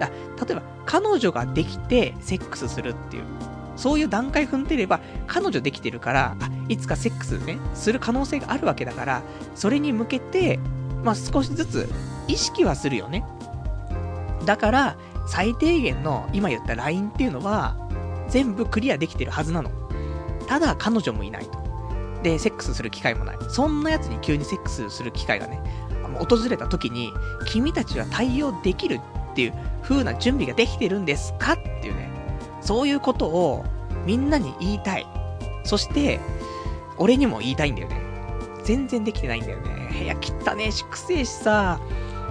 [0.07, 3.25] だ例えば、彼女ができてセックスするっていう、
[3.77, 9.23] そういう段階踏んでれば、彼女できてるから、あ、いつかセックスね、する可能性があるわけだから、
[9.55, 10.59] それに向けて、
[11.03, 11.89] まあ、少しずつ
[12.29, 13.25] 意識はするよね。
[14.45, 17.77] だから、最低限の今言った LINE っていうのは、
[18.29, 19.71] 全部クリアできてるはずなの。
[20.47, 21.65] ただ、彼女もいないと。
[22.23, 23.39] で、セックスする機会もない。
[23.51, 25.61] そんな奴に急にセックスする機会がね、
[26.19, 27.13] 訪れた時に、
[27.47, 29.01] 君たちは対応できる
[29.35, 32.09] っていう風な準備ができてるんですかっていうね、
[32.61, 33.65] そういうことを
[34.07, 35.07] みんなに言いたい。
[35.65, 36.21] そして、
[36.99, 38.01] 俺にも言いたいんだよね。
[38.63, 39.91] 全然できてないんだよね。
[39.99, 41.81] 部屋汚ねえし、くせえしさ、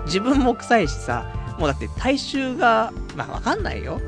[0.06, 1.26] 自分も臭いしさ、
[1.60, 4.00] もうだって体臭が、まあわかんないよ。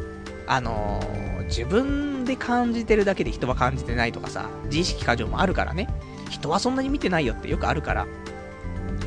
[0.47, 5.89] あのー、自分で感じてるだけで人は感じてないとかさ、自意識過剰もあるからね。
[6.29, 8.07] 人はそんなに見てないよってよくあるから。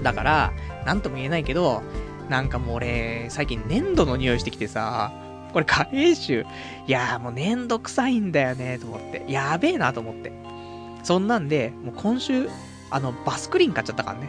[0.02, 0.52] だから、
[0.84, 1.82] なんとも言えないけど、
[2.28, 5.12] なんかもう俺、最近粘土の匂いしてきてさ、
[5.52, 6.44] これ加齢臭？
[6.86, 9.24] いやーもうめんどくさいんだよね、と思って。
[9.28, 10.30] やべえなと思って。
[11.02, 12.50] そんなんで、もう今週、
[12.90, 14.28] あの、バスクリーン買っちゃったからね。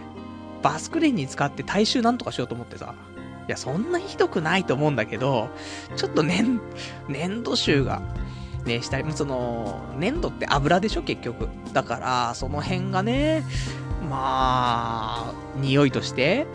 [0.62, 2.96] バスクリーンに使って体臭なんとかしようと思ってさ。
[3.48, 5.50] いや、そんなひどくないと思うんだけど、
[5.96, 6.62] ちょっと粘、
[7.08, 8.02] 粘土臭が、
[8.66, 11.50] ね、したり、その、粘土って油でしょ、結局。
[11.74, 13.44] だから、その辺がね、
[14.10, 16.46] まあ、匂いとして、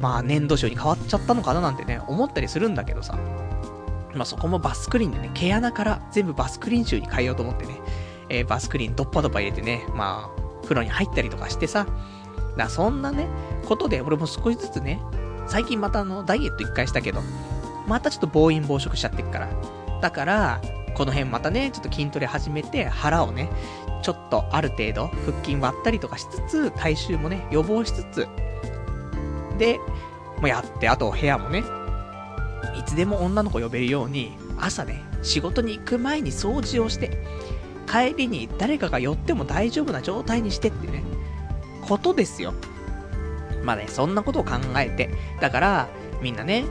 [0.00, 3.18] まあ、粘土臭に変わっちゃったのかななんてね、思ったりするんだけどさ。
[4.14, 7.80] まあ、そこもバスクリーンでね、毛穴から全部バスクリーン臭に変えようと思ってね、
[8.28, 11.86] えー、バスクリーンドッパドッパ入れてね、まあ、風呂に入ったりとかしてさ、
[12.56, 13.26] だそんなね、
[13.66, 15.00] ことで俺も少しずつね、
[15.46, 17.20] 最近またあの、ダイエット一回したけど、
[17.86, 19.48] またちょっと暴飲暴食しちゃってっから。
[20.00, 20.60] だから、
[20.94, 23.50] この辺またね、ちょっと筋トレ始めて、腹をね、
[24.02, 28.26] ちょっとある程度、腹筋割ったりとかしつつ、体臭もね、予防しつつ、
[29.56, 29.78] で、
[30.38, 31.64] もうやって、あと部屋もね、
[32.78, 37.24] いつでも女の子呼べるように、朝ね、仕事に行く前に掃除をして、
[37.86, 41.02] 帰りに誰かが寄っても大丈夫な状態にしてってね、
[41.82, 42.54] ことですよ。
[43.62, 45.88] まあね、そんなことを考えて、だから、
[46.20, 46.64] みんなね、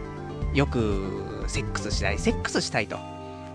[0.54, 2.98] よく、セックスしたい、セックスしたいと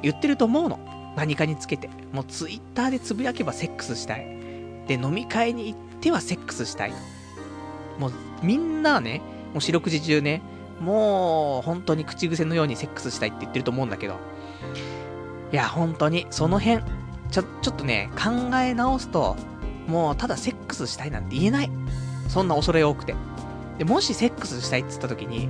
[0.02, 0.78] 言ってると思うの。
[1.16, 1.90] 何かにつけて。
[2.12, 4.24] もうツイッターでつぶやけばセックスしたい。
[4.86, 6.96] で、飲み会に行ってはセックスしたいと。
[8.00, 9.20] もう、みんなね、
[9.52, 10.42] もう四六時中ね、
[10.80, 14.14] もう、本当に口癖のようにセックスしたいって言ってると思うんだけど。
[15.52, 16.82] いや、本当に、その辺、
[17.30, 19.36] ちょ、ちょっとね、考え直すと、
[19.86, 21.70] もう、ただセックスしたいなんて言えない。
[22.28, 23.14] そんな恐れ多くて。
[23.78, 25.48] で、もしセックスしたいって言った時に、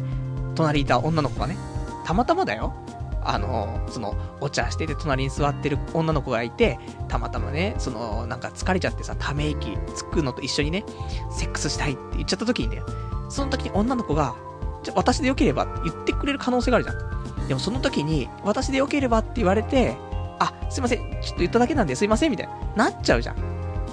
[0.57, 1.57] 隣いた女の子がね、
[2.05, 2.75] たまたまだよ。
[3.23, 6.79] あの、その、お茶してて隣に座ってる女の子がいて、
[7.09, 10.85] たまたまね、その、なんか疲れちゃってさ、ため息つくのと一緒にね、
[11.31, 12.83] セックスしたいって言っちゃった時にね、
[13.29, 14.35] その時に女の子が、
[14.83, 17.49] じゃ、私でよければって言ってくれる可能性があるじゃん。
[17.49, 19.97] でもその時に、私でよければって言われて、
[20.39, 23.37] あ、すいません、ちょっと言っただけなんですいません、みたいな、なっちゃうじゃん。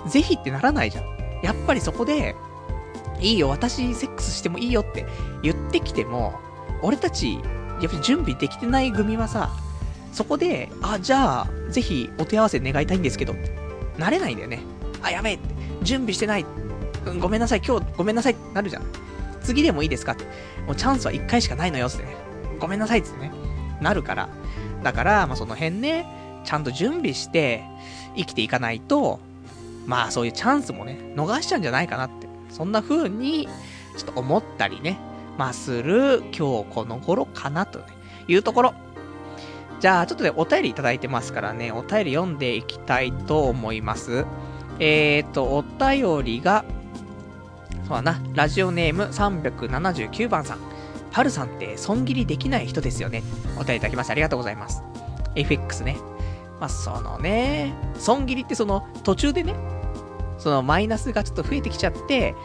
[0.07, 1.05] ぜひってならないじゃん。
[1.43, 2.35] やっぱりそこで、
[3.19, 5.05] いいよ、私セックスしてもいいよって
[5.41, 6.39] 言ってきても、
[6.81, 7.39] 俺たち、
[7.81, 9.51] やっぱり準備できてない組はさ、
[10.11, 13.35] そこで、あ、じゃあ、ぜひお手合わせ願いたいんですけど、
[13.97, 14.61] なれないんだよね。
[15.01, 15.39] あ、やべえ、
[15.83, 16.45] 準備してない。
[17.05, 18.83] うん、ごめんなさい、今日ごめんなさいってなるじゃん。
[19.43, 20.25] 次でもいいですかって。
[20.65, 22.15] もうチャンスは1回しかないのよってね。
[22.59, 23.31] ごめんなさいってね。
[23.79, 24.29] なるから。
[24.83, 26.05] だから、まあその辺ね、
[26.43, 27.63] ちゃんと準備して、
[28.15, 29.19] 生きていかないと、
[29.85, 32.27] まあそういうチャンスもね、逃しちゃうんじゃないかなって。
[32.49, 33.47] そんな風に、
[33.97, 34.97] ちょっと思ったりね、
[35.37, 37.81] まあ、する今日この頃かなと、
[38.27, 38.73] いうところ。
[39.79, 44.25] じゃあ、ちょっとね、お便りいただいてますからね、お便り読んでいきたいと思います。
[44.79, 46.65] えーと、お便りが、
[47.87, 50.59] そうだな、ラジオネーム379番さん。
[51.11, 53.23] はるさんって損切りできない人ですよね。
[53.55, 54.83] お便りいただきましてありがとうございます。
[55.35, 55.97] FX ね。
[56.59, 59.55] まあ、そのね、損切りってその途中でね、
[60.37, 62.35] そのマイナスがちょっと増えてきちゃって、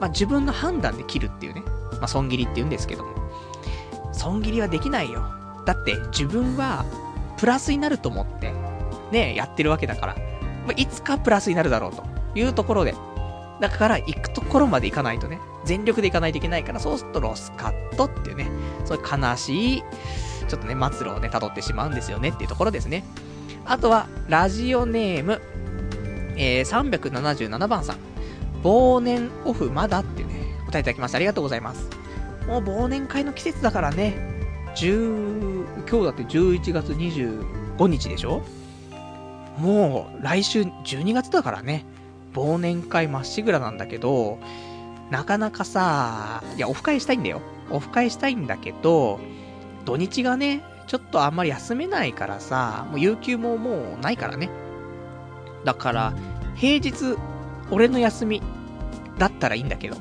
[0.00, 1.62] まあ、自分の判断で切るっていうね、
[1.94, 3.12] まあ、損切りって言うんですけども、
[4.12, 5.24] 損切りはできないよ。
[5.66, 6.84] だって自分は
[7.38, 8.52] プラスになると思って、
[9.10, 10.14] ね、やってるわけだから、
[10.66, 12.14] まあ、いつかプラスになるだろうと。
[12.34, 12.94] いうところで、
[13.60, 18.48] だから行くところまで行かないとね、全力で行かないといけないから、そうするとロスカットっていうね、
[18.84, 19.82] そういう悲しい、
[20.48, 23.04] ちょっとね、末路をね、辿ってしまうんですよねっていうところですね。
[23.64, 25.40] あとは、ラジオネーム、
[26.36, 27.96] えー、377番さん。
[28.62, 30.33] 忘年オフまだっていうね、
[30.74, 31.88] 答えいただきましてありがとうございます。
[32.48, 34.16] もう忘年会の季節だからね、
[34.74, 38.42] 10、今日だって11月25日でしょ？
[39.58, 41.86] もう来週12月だからね、
[42.34, 44.40] 忘年会まっしぐらなんだけど、
[45.10, 47.40] なかなかさ、いや、オフ会したいんだよ。
[47.70, 49.20] オフ会したいんだけど、
[49.84, 54.50] 土日がね、ちょっとあんまり休めないからさ、もう有給ももうないからね。
[55.64, 56.14] だから、
[56.56, 57.16] 平日、
[57.70, 58.42] 俺の休み
[59.18, 59.96] だったらいいんだけど。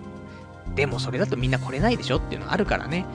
[0.75, 3.05] でもそれだとみんな来れないでしょっていうのがあるからね。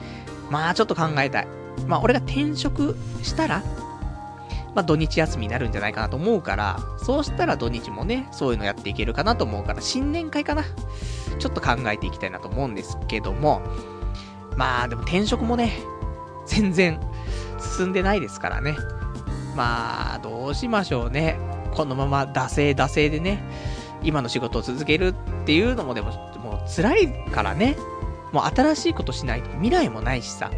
[0.49, 1.47] まあちょっと考えたい。
[1.87, 3.63] まあ俺が転職したら、
[4.75, 10.63] まあ土日休みになるんじゃないかなと思うから、そうしたら土日もね、そういうのやっていけるかなと思うから、新年会かな。
[11.37, 13.61] ちょっと考えていきたいなと思うんですけども、
[14.55, 15.73] まあでも転職もね、
[16.45, 16.99] 全然
[17.77, 18.75] 進んでないですからね。
[19.55, 21.37] まあ、どうしましょうね。
[21.73, 23.43] このまま惰性惰性でね、
[24.03, 25.13] 今の仕事を続けるっ
[25.45, 26.11] ていうのもでも、
[26.59, 27.75] もう辛いからね。
[28.31, 30.51] もう新しいことしないと未来もないしさ。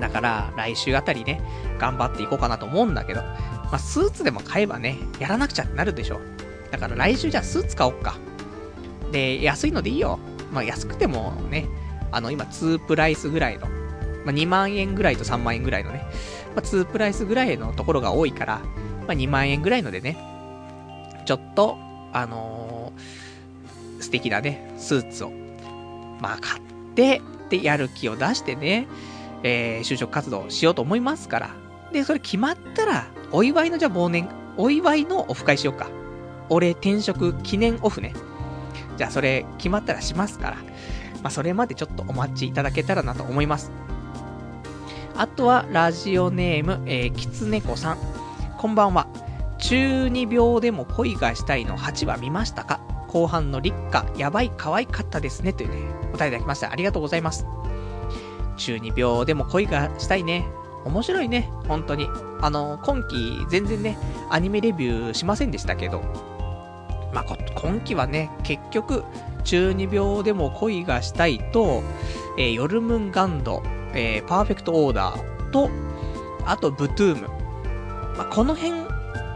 [0.00, 1.40] だから、来週あたりね、
[1.78, 6.20] 頑張っていこうかなと思うんだけど、まあ、スーツでも買えばね、やらなくちゃってなるでしょ。
[6.70, 8.16] だから来週じゃあスーツ買おっか。
[9.12, 10.18] で、安いのでいいよ。
[10.52, 11.66] まあ、安くてもね、
[12.10, 13.66] あの、今2プライスぐらいの、
[14.24, 16.04] まあ、2万円ぐらいと3万円ぐらいのね、
[16.56, 18.60] あ、2プライスぐらいのところが多いから、
[19.06, 20.16] まあ、2万円ぐらいのでね、
[21.24, 21.78] ちょっと、
[22.12, 22.65] あのー、
[24.06, 25.32] 素敵なね、スーツを、
[26.20, 26.62] まあ、買っ
[26.94, 28.86] て、で、やる気を出してね、
[29.42, 31.50] えー、就職活動しようと思いますから。
[31.92, 35.88] で、それ決まったら、お祝いのじゃあ忘年、お祝いのオフ会しようか。
[36.48, 38.14] 俺転職記念オフね。
[38.96, 40.56] じゃあそれ決まったらしますから。
[41.22, 43.72] まあそれまでちょっとお待ちいただけたらなと思います。
[45.16, 47.98] あとは、ラジオネーム、えー、きつねこさん。
[48.56, 49.08] こんばんは。
[49.58, 52.95] 中二病でも恋がしたいの8話見ましたか？
[53.16, 55.54] 後半の立花、やばい可愛かったですね。
[55.54, 55.76] というね、
[56.12, 56.70] お答えいただきました。
[56.70, 57.46] ありがとうございます。
[58.58, 60.46] 中二病でも恋がしたいね。
[60.84, 61.50] 面白いね。
[61.66, 62.10] 本当に。
[62.42, 63.96] あの、今期全然ね、
[64.28, 66.02] アニメレビューしませんでしたけど、
[67.14, 69.02] まあ、今期はね、結局、
[69.44, 71.82] 中二病でも恋がしたいと、
[72.36, 73.62] えー、ヨルムンガンド、
[73.94, 75.70] えー、パーフェクトオーダーと、
[76.44, 77.28] あと、ブトゥーム。
[78.18, 78.72] まあ、この辺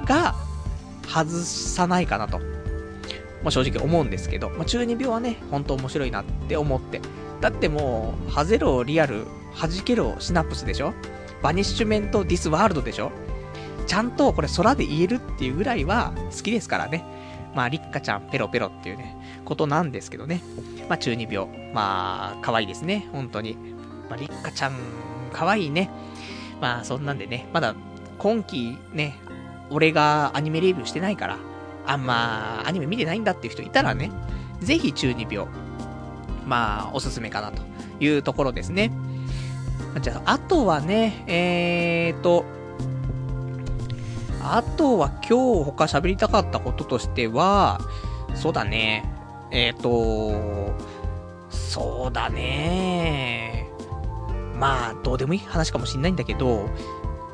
[0.05, 0.35] が、
[1.09, 2.50] 外さないかなと。
[3.43, 7.01] まあ、正直思うんですけど、まあ、中二病はね、ほんと面白いなって思って。
[7.41, 9.25] だってもう、爆ぜろリアル、
[9.59, 10.93] 弾けろシナプスでしょ？
[11.43, 13.11] バニッシュメントディスワールドでしょ？
[13.87, 17.05] ちゃんとこれ空で言えるっていうぐらいは好きですからね。
[17.55, 20.43] まあ、六花ちゃんペロペロっていうね、ことなんですけどね。
[20.89, 21.49] まあ、中二病。
[21.73, 23.09] まあ、可愛いですね。
[23.13, 23.57] 本当に。
[24.09, 24.73] まあ、リッカちゃん、
[25.33, 25.91] 可愛いね。
[26.61, 27.75] まあ、そんなんでね、まだ、
[28.19, 29.17] 今期ね、
[29.71, 31.39] 俺がアニメレビューしてないから、
[31.87, 34.11] あんま、アニメ見てないんだっていう人いたらね、
[34.61, 35.47] ぜひ中二病。
[36.47, 37.63] まあ、おすすめかなと
[38.01, 38.91] いうところですね。
[40.01, 42.45] じゃあ、あとはね、えーと、
[44.43, 47.81] あとは今日他喋りたかったこととしては、
[48.35, 49.05] そうだね、
[49.51, 50.73] えーと、
[51.51, 53.69] そうだね、
[54.57, 56.69] まあ、どうでもいい話かもしんないんだけど、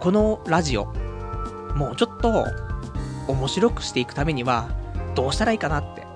[0.00, 0.86] このラジオ、
[1.74, 2.46] もうちょっと
[3.28, 4.68] 面白くしていくためには、
[5.14, 6.06] どうしたらいいかなって、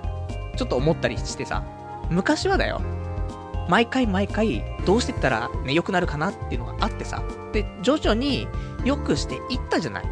[0.56, 1.62] ちょっと思ったりしてさ、
[2.10, 2.80] 昔はだよ、
[3.68, 7.22] 毎回毎回、どうしてったらね、良くなるかなっていうのがあってさ。
[7.52, 8.48] で、徐々に
[8.84, 10.04] 良くしていったじゃない。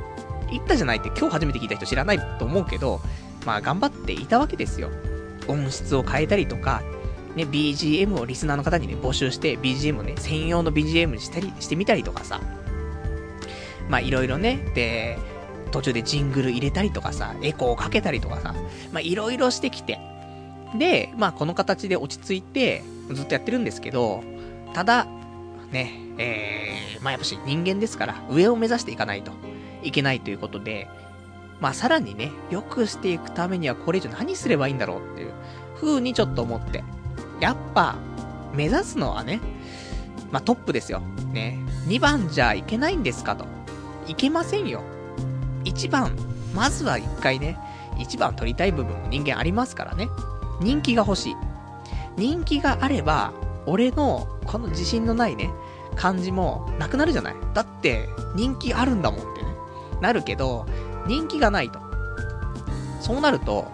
[0.53, 3.01] いったじゃないって今日初めて聞いた人知らないと思うけど、
[3.44, 4.90] まあ頑張っていたわけですよ。
[5.49, 6.82] 音質を変えたりとか、
[7.34, 12.40] ね、BGM をリスナーの方にね、募集して、BGM をね、専用の BGM にしたり、してみたりとかさ。
[13.88, 15.18] まあいろいろね、で、
[15.68, 18.54] 途中でジングル入れたりとかさ、エコーをかけたりとかさ、
[18.92, 19.98] まあいろいろしてきて。
[20.76, 24.22] で、まあこの形で落ち着いて、ずっとやってるんですけど、
[24.74, 25.06] ただ、
[25.72, 29.32] ね、えー、まあやっぱし人間ですから、上を目指していかないと
[29.82, 30.88] いけないということで、
[31.60, 35.32] まあさらにね、良くしていくためにはこれ以上何すればいいんだろうっていう
[35.76, 36.84] 風にちょっと思って。
[37.40, 37.96] やっぱ、
[38.54, 39.40] 目指すのはね、
[40.30, 41.00] まあトップですよ。
[41.32, 41.58] ね。
[41.86, 43.46] 2番じゃいけないんですかと。
[44.06, 44.82] いけませんよ。
[45.68, 46.16] 1番、
[46.54, 47.58] まずは1回ね、
[47.96, 50.08] 1番取りたい部分も人間ありますからね。
[50.60, 51.36] 人気が欲しい。
[52.16, 53.32] 人気があれば、
[53.66, 55.50] 俺のこの自信のないね、
[55.94, 59.48] 感じもなくなるじゃないだって、人気あるんだもんってね。
[60.00, 60.66] なるけど、
[61.06, 61.78] 人気がないと。
[63.00, 63.66] そうなると、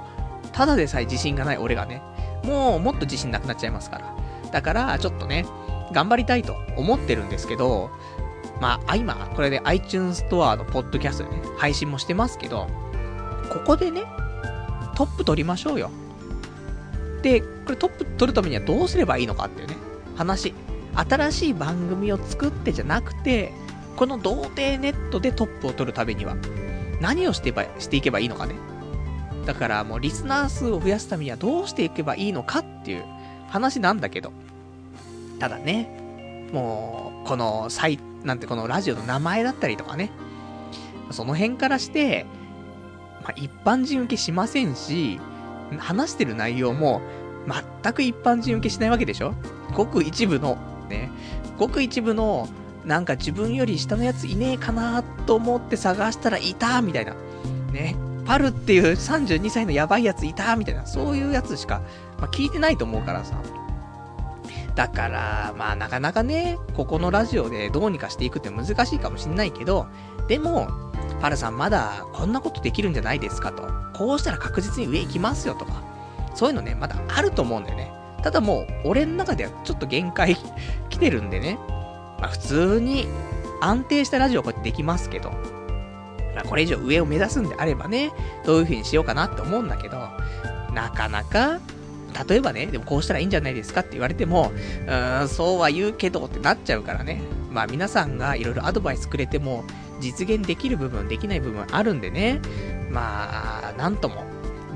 [0.53, 2.03] ただでさえ自信がない俺がね、
[2.45, 4.15] もうもっと自信なくなっちゃいますから。
[4.51, 5.47] だから、ちょっとね、
[5.93, 7.91] 頑張りたいと思ってるんですけど、
[8.61, 12.69] まあ、今、これで iTunes ストアのポッドキャストでね、配信もしてますけど、
[13.51, 14.05] ここでね、
[14.97, 15.91] トップ取りましょうよ。
[17.23, 19.77] で、これトップ取るためにはどうすればいいのかっていうね、
[20.17, 20.55] 話。
[20.95, 23.53] 新しい番組を作ってじゃなくて、
[23.97, 26.37] この童貞ネットでトップを取るためには、
[27.01, 28.55] 何をしてばしていけばいいのかね。
[29.47, 33.05] だからもうリスナー数を増やすためにはどうしていけばいいのかっていう
[33.49, 34.33] 話なんだけど。
[35.39, 40.11] ただね、もう、このサイト、なんてこのラジオの名前だったりとかね、
[41.11, 42.27] その辺からして、
[43.23, 45.21] まあ、一般人受けしませんし、
[45.79, 47.03] 話してる内容も、
[47.83, 49.35] 全く一般人受けしないわけでしょ？
[49.75, 50.57] ごく一部の、
[50.89, 51.11] ね、
[51.59, 52.49] ごく一部の、
[52.85, 57.15] なんか自分より下のやついねえかなと思って探したらいたみたいな。
[57.73, 57.97] ね。
[58.27, 60.87] パルっていう32歳のやばいやついたみたいな。
[60.87, 61.83] そういうやつしか、
[62.19, 63.37] まあ、聞いてないと思うからさ。
[64.75, 69.87] だから、まあなかなかね、ここのラジオでどうにかしていくって難しいかもしんないけど、
[70.29, 70.69] でも、
[71.21, 73.69] パルさんまだこんなことできるんじゃないですかと。
[73.97, 75.83] こうしたら確実に上行きますよとか。
[76.35, 77.93] そういうのね、まだあると思うんだよね。
[78.23, 80.37] ただもう、俺の中ではちょっと限界
[80.91, 81.59] 来てるんでね。
[82.19, 83.07] まあ普通に
[83.61, 85.33] 安定したラジオこうやってできますけど。
[86.49, 88.11] これ以上上を目指すんであればね、
[88.45, 90.09] どういう風にしようかなって思うんだけど、
[90.73, 91.61] なかなか、
[92.29, 94.53] 例えばね、でもこうしたらいいんじゃないですかって言われても、
[94.87, 97.21] うーん、そうは言うけどってなっちゃうからね。
[97.51, 99.65] まあ皆さんがいろいろアドバイスくれても、
[100.01, 102.41] 実現できる部分、できない部分あるんでね。
[102.91, 104.25] まあ、なんとも。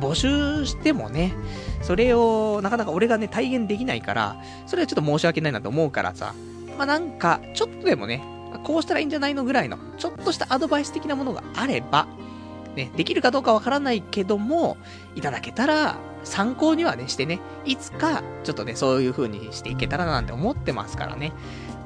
[0.01, 1.35] 募集してもね、
[1.83, 4.37] それをなかなか俺がね、体現できないから、
[4.67, 6.35] それはちょっと申し訳ないなと思うからさ。
[6.77, 8.23] まあなんか、ちょっとでもね、
[8.63, 12.07] こうしたらいいんじゃないのぐらいの、ちょっとしたアドバイス的なものがあれば、
[12.77, 14.77] ね、できるかどうかわからないけども、
[15.15, 21.33] いただけたら、参考にはね、してね、いつか、ちょっとね、そういう風にしていけたらななんて思ってますからね。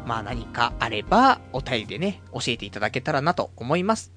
[0.07, 4.12] まあ何かあれば、お便りでね、教えていただけたらなと思います。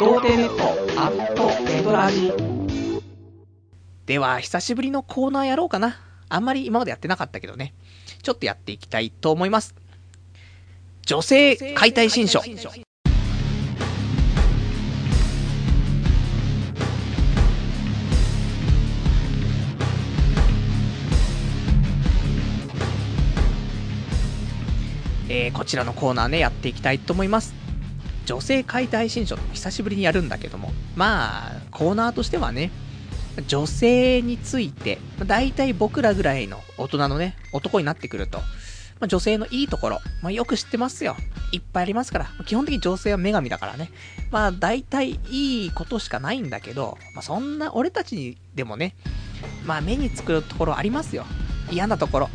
[0.00, 2.32] 童貞ネットアットネトラジ
[4.06, 5.96] では、久しぶりのコーナーやろうかな。
[6.28, 7.74] あんまり今までやってなかったけどね。
[8.24, 9.74] ちょっとやっていきたいと思います。
[11.02, 12.40] 女性解体新書。
[25.28, 27.54] えー、こちらのコーナーね、やっていきたいと思います。
[28.24, 32.70] 女性解体新書久しぶりにやるんだけども、まあ、コーナーとしてはね、
[33.46, 38.38] 女性について、大体僕らぐらいの大人のね、男になってくると、
[39.00, 41.16] まあ、女性のいいところ、まあ、よく知ってますよ。
[41.52, 42.26] いっぱいありますから。
[42.46, 43.90] 基本的に女性は女神だからね。
[44.30, 48.94] まあ、大体いいことしかないんだけど、まあ、そんな俺たちにでもね、
[49.66, 51.24] まあ、目につくところありますよ。
[51.70, 52.30] 嫌なところ。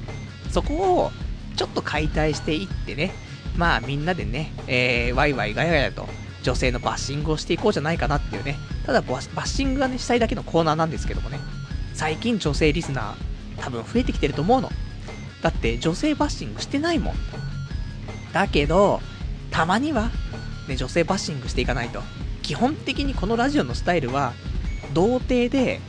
[0.52, 1.12] そこを、
[1.56, 3.12] ちょっと解体していってね、
[3.58, 6.08] まあ、みんなでね、えー、ワイワイガヤガヤと、
[6.50, 8.58] 女性のバッシングをしていこうじゃないかなっていうね。
[8.84, 11.39] ただ、バッシングがね、したいだけのコーナーなんですけどもね。
[11.93, 14.72] 最近女性リスナー、多分増えてきてると思うの。
[15.43, 17.16] だって女性バッシングしてないもん。
[18.34, 19.00] だけど、
[19.52, 20.10] たまには、
[20.68, 22.02] ね、女性バッシングしていかないと。
[22.41, 24.34] 基本的にこのラジオのスタイルは、
[24.95, 25.80] 童貞で、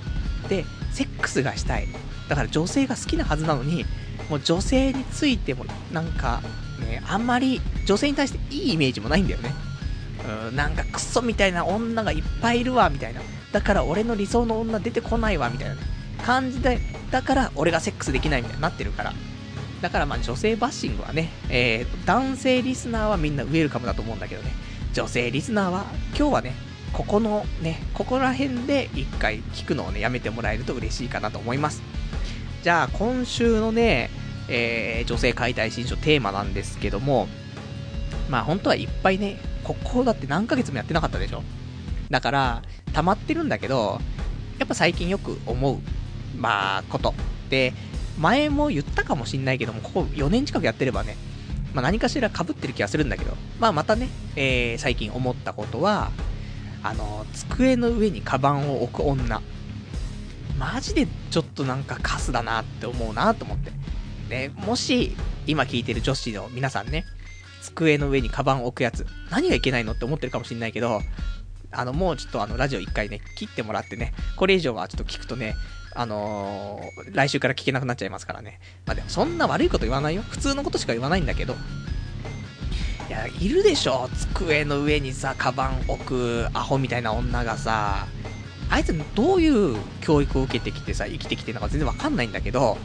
[0.51, 1.89] で、セックスがしたい。
[2.29, 3.87] だから女性が好きなはずなのに、
[4.29, 6.43] もう女性についても、なんか、
[6.81, 9.55] ね、あんまり女性に対していいイメージもないんだよね。
[10.55, 13.21] なんかクソみたいな女がいっぱいいるわ、みたいな。
[13.53, 15.77] だから俺の理想の女出てこないわ、みたいな。
[16.25, 16.79] 感じで、
[17.11, 19.13] だから俺がセックスできないみたいになってるから。
[19.81, 24.53] だからまあ女性バッシングはね、えー、男性リスナーはみんなウェルカムだと思うんだけどね、
[24.93, 26.55] 女性リスナーは今日はね、
[26.93, 31.83] ここのね、ここら辺で一回聞くのをね、やめてもらえると嬉しいかなと思います。
[32.63, 34.11] じゃあ今週のね、
[34.49, 37.29] えー、女性解体新書テーマなんですけども、
[38.29, 39.41] まあ本当はいっぱいね、
[39.75, 41.43] ここだって何ヶ月もやってなかったでしょ？
[42.11, 42.63] だから、
[42.93, 44.01] 溜まってるんだけど、
[44.59, 45.79] やっぱ最近よく思う、
[46.37, 47.15] まあ、こと。
[47.49, 47.73] で、
[48.19, 51.17] 前も言ったかもしんないけども、ここ4年近くやってればね、
[51.73, 56.11] まあ、何かしら被ってる気がするんだけど、まあ、またね、えー、最近思ったことは、
[56.83, 59.41] あの、机の上にカバンを置く女。
[60.59, 63.71] マジでちょっとなんかカスだなって思うなと思って。
[64.29, 65.17] ね、もし、
[65.47, 67.05] 今聞いてる女子の皆さんね、
[67.75, 71.03] 机の上にカバンを置くやつ、何がいけないのって思ってるかもしんないけど、
[71.73, 75.55] あの、もうちょっとあの、ラジオ一回ね、切ってもらってね、これ以上はちょっと聞くとね、
[75.95, 78.61] あのー、来週から聞けなくなっちゃいますからね。
[78.87, 80.23] まあでもそんな悪いこと言わないよ。
[80.23, 81.55] 普通のことしか言わないんだけど。
[83.09, 84.09] いや、いるでしょ。
[84.15, 88.07] 机の上にさ、カバン置くアホみたいな女がさ、
[88.71, 92.79] あいつどういう教育を受けてきてさ、生きてきてるのか全然わかんないんだけど、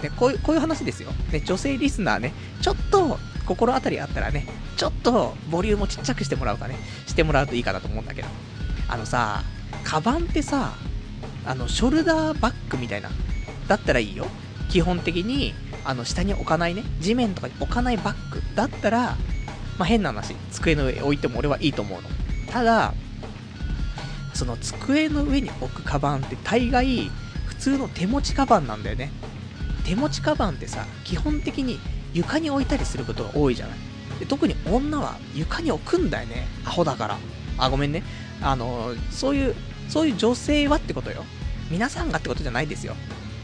[0.00, 1.10] ね、こういう、こういう話ですよ。
[1.32, 4.46] ね、女性リスナーね、ちょっと心当たりあったらね、
[4.76, 6.76] ちょっとボリュームをちっちゃくしてもらうかね、
[7.06, 8.28] してもらうといいかなと思うんだけど。
[8.88, 9.42] あのさ、
[9.84, 10.74] カバンってさ、
[11.46, 13.10] あの、ショルダーバッグみたいな、
[13.66, 14.26] だったらいいよ。
[14.68, 19.16] 基本的に、あの、下に置かないね、地面とかに置かないバッグだったら、
[19.78, 22.08] まあ、変な話、机の上置いても俺はいいと思うの。
[22.52, 22.92] ただ、
[24.34, 27.10] その机の上に置くカバンって大概、
[27.46, 29.10] 普通の手持ちカバンなんだよね。
[29.84, 31.78] 手持ちカバンってさ、基本的に
[32.12, 33.78] 床に置いたりすることが多いじゃない。
[34.20, 36.46] で特に女は床に置くんだよね。
[36.64, 37.18] アホだから。
[37.58, 38.02] あ、ごめんね。
[38.40, 39.54] あの、そういう、
[39.88, 41.24] そういう女性はってことよ。
[41.70, 42.94] 皆さんがってことじゃないですよ。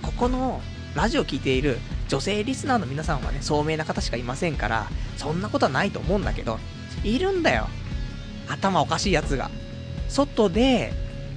[0.02, 0.60] ここの
[0.94, 4.86] ラジオ聴いている女性リスナーの皆さんはね、聡明な方しかいませんから、
[5.16, 6.58] そんなことはないと思うんだけど、
[7.02, 7.68] いるんだよ。
[8.48, 9.50] 頭おかしいやつが。
[10.08, 10.92] 外で、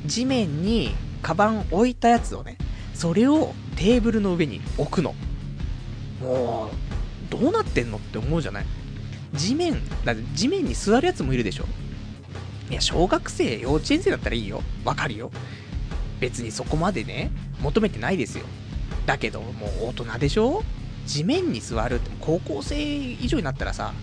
[0.05, 2.57] 地面にカバン置いたやつをね、
[2.93, 5.15] それをテーブルの上に置くの。
[6.21, 6.86] もう、
[7.29, 8.65] どうなってんのって思うじゃない？
[9.33, 11.65] 地面、だって地面に座るやつもいるでしょ？
[12.69, 14.61] いや、小学生、幼稚園生だったらいいよ。
[14.83, 15.31] わかるよ。
[16.19, 18.45] 別にそこまでね、求めてないですよ。
[19.05, 20.63] だけど、もう大人でしょ？
[21.05, 23.93] 地面に座るって、高校生以上になったらさ、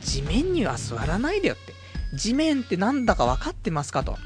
[0.00, 1.72] 地面には座らないでよって。
[2.16, 4.18] 地面ってなんだか分かってますかと。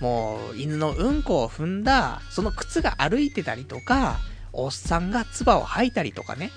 [0.00, 4.18] もう、犬のうんこを踏んだ、その靴が歩いてたりとか、
[4.52, 6.52] おっさんが唾を吐いたりとかね。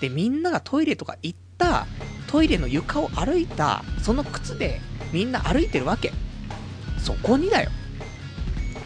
[0.00, 1.86] で、みんながトイレとか行った、
[2.26, 4.80] トイレの床を歩いた、その靴で
[5.12, 6.12] みんな歩いてるわけ。
[6.98, 7.70] そこにだよ。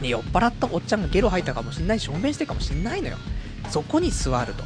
[0.00, 3.16] ね、酔っ払ったおっちゃんがゲロ吐いたかもしんないし、証明してるかもしんないのよ。
[3.70, 4.64] そこに座ると。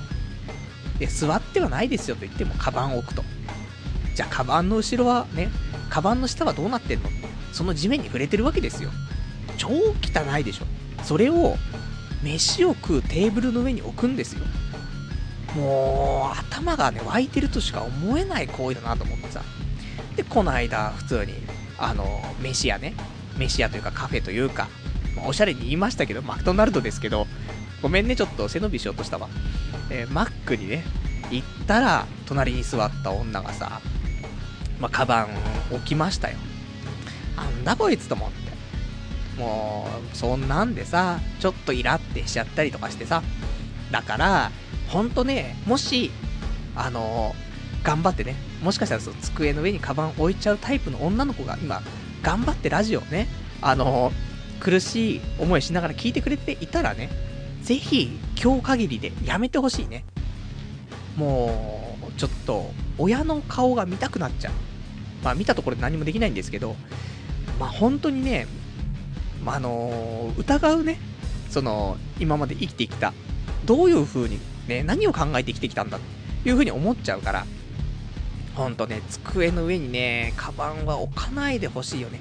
[0.99, 3.23] で、座ってはないですよと言っても、カバンを置くと。
[4.15, 5.51] じゃあ、カバンの後ろはね、
[5.91, 7.09] カバンの下はどうなってんの？
[7.53, 8.91] その地面に触れてるわけですよ。
[9.57, 10.65] 超汚いでしょ。
[11.05, 11.57] それを、
[12.23, 14.45] 飯を食うテーブルの上に置くんですよ。
[15.55, 19.43] もう、頭がね、湧いてるとしか思えない行為だなと思ってさ。
[20.17, 21.35] で、この間、普通に、
[21.79, 22.95] あの、飯屋ね、
[23.39, 24.69] 飯屋というかカフェというか、
[25.17, 27.27] まあ、おしゃれに言いましたけど、マクドナルドですけど、
[27.81, 29.29] ごめんね、ちょっと背伸びしようとしたわ。
[29.91, 30.85] えー、マックにね、
[31.31, 33.81] 行ったら、隣に座った女がさ、
[34.81, 35.29] まあ、カバン
[35.73, 36.37] 置きましたよ。
[37.37, 38.49] なんだこいつと思って。
[39.41, 43.23] もう、そんなんでさ、ちょっとイラってしちゃったりとかしてさ。
[43.93, 44.51] だから、
[44.89, 46.11] ほんとね、もし、
[46.75, 51.83] あのー、頑張ってね、もしかしたらその机の上にカバン置いちゃうタイプの女の子が今、
[52.23, 53.29] 頑張ってラジオね、
[53.61, 57.11] あのー、苦しい思いしながら聞いてくれていたらね、
[57.63, 60.05] ぜひ、今日限りでやめてほしいね。
[61.17, 64.53] もう、ちょっと、親の顔が見たくなっちゃう。
[65.23, 66.77] まあ、見たところで何もできないんですけど、
[67.61, 68.47] まあ、本当にね、
[69.45, 70.99] まあ、のー、疑うね、
[71.51, 73.13] その、今まで生きてきた、
[73.65, 76.01] どういう風に、ね、何を考えて生きてきたんだっ
[76.43, 77.47] ていう風に思っちゃうから、
[78.55, 82.21] ほんとね、机の上にね、カバンは置かないでほしいよね。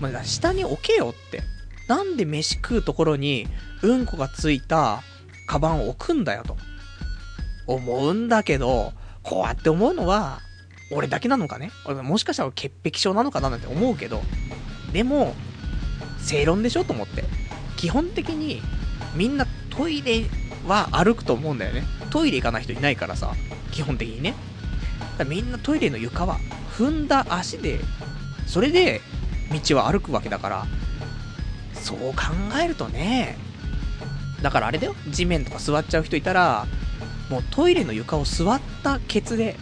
[0.00, 1.42] まあ、下に置けよって。
[1.88, 3.48] なんで飯食うところに、
[3.82, 5.02] うんこがついた
[5.46, 6.56] カバンを置くんだよと。
[7.66, 10.40] 思うんだけど、こうやって思うのは、
[10.92, 11.70] 俺だけなのかね？
[12.02, 14.22] もしかしたら潔癖症なのかななんて思うけど、
[14.92, 15.34] でも、
[16.18, 17.24] 正論でしょと思って。
[17.76, 18.60] 基本的に、
[19.14, 20.24] みんなトイレ
[20.66, 21.84] は歩くと思うんだよね。
[22.10, 23.34] トイレ行かない人いないからさ、
[23.70, 24.34] 基本的にね。
[25.26, 26.38] みんなトイレの床は
[26.76, 27.80] 踏んだ足で、
[28.46, 29.00] それで
[29.68, 30.66] 道は歩くわけだから、
[31.74, 32.22] そう考
[32.62, 33.36] えるとね、
[34.42, 36.66] だからあれだよ、地面とか座っちゃう人いたら、
[37.28, 39.56] もうトイレの床を座ったケツで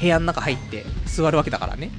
[0.00, 1.90] 部屋の中入って座るわけだからね。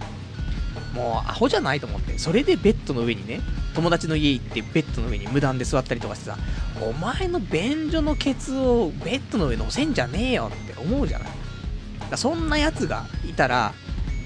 [0.94, 2.18] もうアホじゃないと思って。
[2.18, 3.42] それでベッドの上にね、
[3.76, 6.38] 友達の家行ってベッドの上に無断で座ったりとかしてさ、
[6.82, 11.28] お前の便所のケツをベッドの上乗せんじゃねえよって思うじゃない。
[12.10, 13.74] だそんな奴がいたら、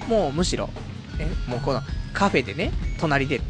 [0.08, 0.68] もうむしろ、
[1.18, 1.82] ね、もうこの
[2.12, 3.40] カフェでね、隣で、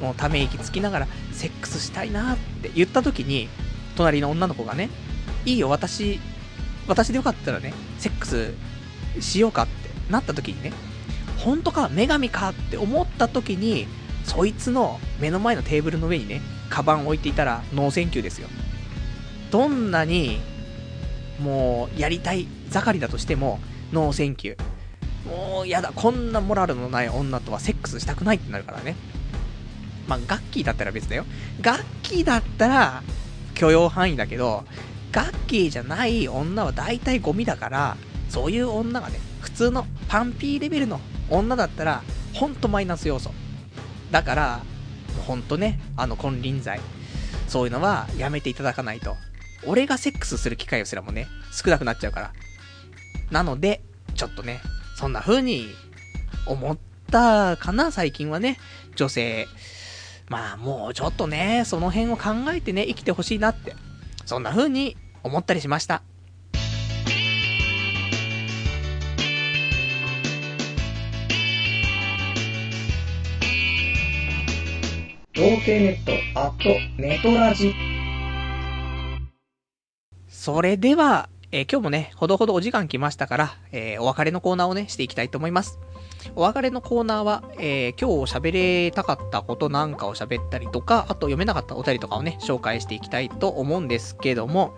[0.00, 3.48] もうため息つきながら、セックスしたいなって言った時に、
[3.96, 4.90] 隣の女の子がね、
[5.44, 6.20] いいよ、私、
[6.86, 8.54] 私でよかったらね、セックス
[9.20, 9.72] しようかって
[10.10, 10.72] なった時にね、
[11.38, 13.86] 本当か、女神かって思った時に、
[14.28, 18.48] そいつの目の前のテーブルの上にね、カバン置いていたら、 No thank you ですよ。
[19.50, 20.38] どんなに、
[21.40, 23.58] もう、やりたい盛りだとしても、
[23.90, 24.58] ノーセンキュー。
[25.28, 28.96] もう、やだ、こんなモラルのない女とはセックスしたくないってなるからね。
[30.06, 31.24] まあ、ガッキーだったら別だよ。
[31.62, 33.02] ガッキーだったら、
[33.54, 34.64] 許容範囲だけど、
[35.10, 37.96] ガッキーじゃない女は大体ゴミだから、
[38.28, 41.00] そういう女がね、普通のパンピーレベルの
[41.30, 42.02] 女だったら、
[42.34, 43.32] ほんとマイナス要素。
[44.10, 44.60] だから、
[45.26, 46.80] ほんとね、あの金輪際、
[47.48, 49.16] そういうのはやめていただかないと。
[49.66, 52.32] 俺がセックスする機会をすらもね、少なくなっちゃうから。
[53.30, 53.82] なので、
[54.14, 54.60] ちょっとね、
[54.96, 55.66] そんな風に
[56.46, 56.78] 思っ
[57.10, 58.58] たかな、最近はね。
[58.96, 59.46] 女性。
[60.28, 63.74] まあもうちょっとね、その辺を考えてね、生きてほしいなって。
[64.24, 66.02] そんな風に思ったりしました。
[75.38, 77.72] 童貞ネット、アット、ネトラジ。
[80.26, 85.78] それでは、えー、今日もね、ほどほどお時間来ましたから、えー、お別れのコーナーをね、していきたいと思います。
[86.34, 94.74] お別れのコーナーは、えー、今日喋れたかったことなんかを喋ったりとか、あと読めなかったお便りとかをね、紹介していきたいと思うんですけども、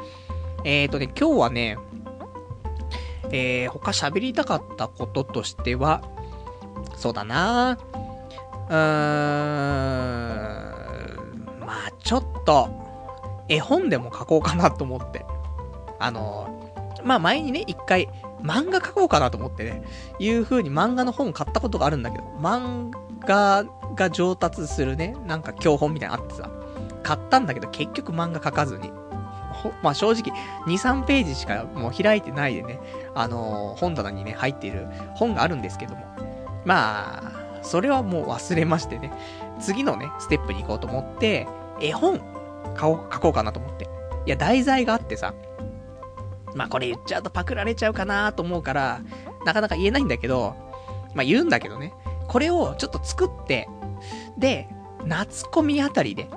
[0.66, 1.78] えーとね、今日はね、
[3.32, 6.02] えー、他喋りたかったこととしては、
[6.96, 7.78] そうだな
[8.70, 8.78] うーん、
[11.58, 12.68] まあちょっと、
[13.48, 15.26] 絵本でも書こうかなと思って。
[15.98, 16.48] あの、
[17.04, 18.08] まあ前にね、一回、
[18.42, 19.82] 漫画書こうかなと思ってね、
[20.18, 22.90] いう風に漫画の本買ったことがあるんだけど、漫
[23.26, 23.64] 画
[23.96, 26.48] が上達するね、なんか教本みたいなのあってさ、
[27.02, 28.92] 買ったんだけど結局漫画書かずに、
[29.82, 30.32] まあ、正直、
[30.66, 32.80] 2、3ページしかもう開いてないでね、
[33.14, 36.06] あのー、本棚にね、入っている本があるんですけども。
[36.64, 39.12] まあ、それはもう忘れましてね、
[39.60, 41.46] 次のね、ステップに行こうと思って、
[41.80, 42.20] 絵本、
[42.74, 43.88] 買おう、書こうかなと思って。
[44.26, 45.34] いや、題材があってさ、
[46.54, 49.00] まあこれ言っちゃうとパクられちゃうかなと思うから、
[49.44, 50.54] なかなか言えないんだけど、
[51.14, 51.92] まあ言うんだけどね、
[52.28, 53.68] これをちょっと作って、
[54.38, 54.68] で、
[55.04, 56.28] 夏コミあたりで、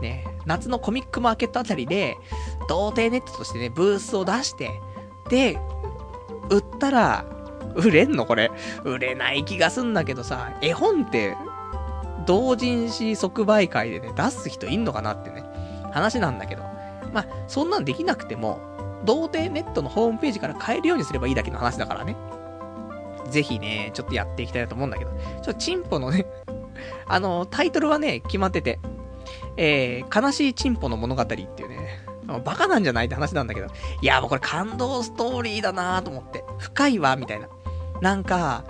[0.00, 2.16] ね、夏のコミックマーケットあたりで、
[2.68, 4.70] 童貞ネットとしてね、ブースを出して、
[5.28, 5.58] で、
[6.50, 7.24] 売ったら、
[7.76, 8.26] 売れんの？
[8.26, 8.50] これ。
[8.84, 11.36] 売れない気がすんだけどさ、絵本って、
[12.26, 15.44] 同人誌即売会でね、出す人いんのかなってね、
[15.92, 16.62] 話なんだけど。
[17.12, 18.60] まあ、そんなんできなくても、
[19.04, 22.16] 童貞ネットのホームページから買えるようにすればいいだけの話だからね。
[23.28, 25.10] ぜひね、ちょっとやっていきたいなと思うんだけど。
[25.10, 26.26] ちょっとチンポのね
[27.06, 28.78] あの、タイトルはね、決まってて、
[29.56, 32.04] えー、悲しいチンポの物語っていうね、
[32.44, 33.66] バカなんじゃないって話なんだけど、
[34.02, 37.48] いや、もうこれ感動ストーリーだなと思って、深いわ、みたいな。
[38.00, 38.64] なんか、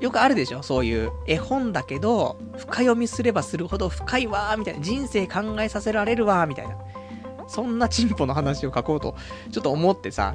[0.00, 0.62] よくあるでしょ？
[0.62, 4.80] そういう絵本だけど、深読みすればするほど深いわーみたいな。
[4.80, 6.76] 人生考えさせられるわーみたいな。
[7.48, 9.14] そんなチンポの話を書こうと、
[9.50, 10.34] ちょっと思ってさ。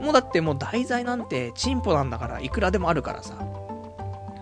[0.00, 3.36] もうだってもう題材なんてチンポなんだから、いくらでもあるからさ。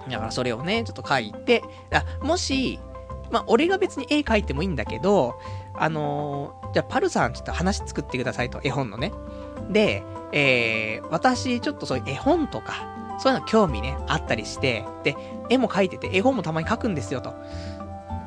[0.09, 2.81] だからそれをね、ちょっと書いて、あ、もし、
[3.31, 5.39] まあ、俺が別に絵描いてもいいんだけど、
[5.77, 9.13] あのー、じゃあ、パルさんちょっと話作ってくださいと、絵本のね。
[9.71, 15.17] で、えー、私、ちょっとそういう絵本とか、そういうの興味ね、あったりして、で、
[15.51, 17.35] 絵も描いてて、絵本もたまに描くんですよと。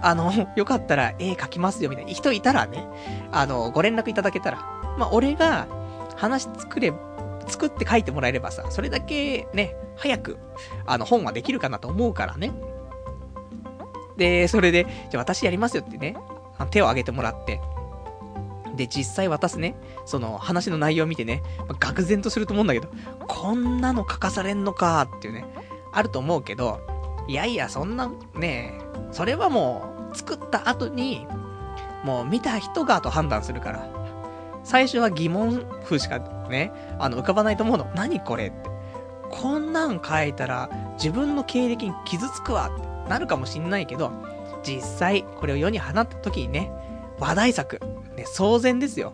[0.01, 2.88] あの、 よかったら絵描きますよみたいな人いたらね、
[3.31, 4.59] あの、ご連絡いただけたら、
[4.97, 5.67] まあ、俺が
[6.15, 6.93] 話作れ、
[7.47, 10.38] 作って書いてもらえればさ、それだけね、早く、
[10.85, 12.51] あの、本はできるかなと思うからね。
[14.17, 16.15] で、それで、じゃあ私やりますよってね、
[16.71, 17.61] 手を挙げてもらって、
[18.78, 19.75] で、実際渡すね、
[20.05, 22.89] その話の内容を見てね、まあ、愕然とすると思うんだけど、
[23.28, 25.45] こんなの書かされんのかっていうね、
[25.91, 26.80] あると思うけど、
[27.28, 28.80] いやいや、そんな、ね、
[29.11, 31.28] それはもう、作った後に、
[32.03, 33.89] もう見た人がと判断するから。
[34.63, 36.19] 最初は疑問符しか
[36.49, 37.89] ね、あの、浮かばないと思うの。
[37.95, 38.69] 何これって。
[39.30, 44.11] こんなん書いたら、自分の経歴に傷つくわってなるかもしんないけど、
[44.63, 46.71] 実際、これを世に放った時にね、
[47.19, 47.80] 話題作、
[48.18, 49.13] ね、騒然ですよ。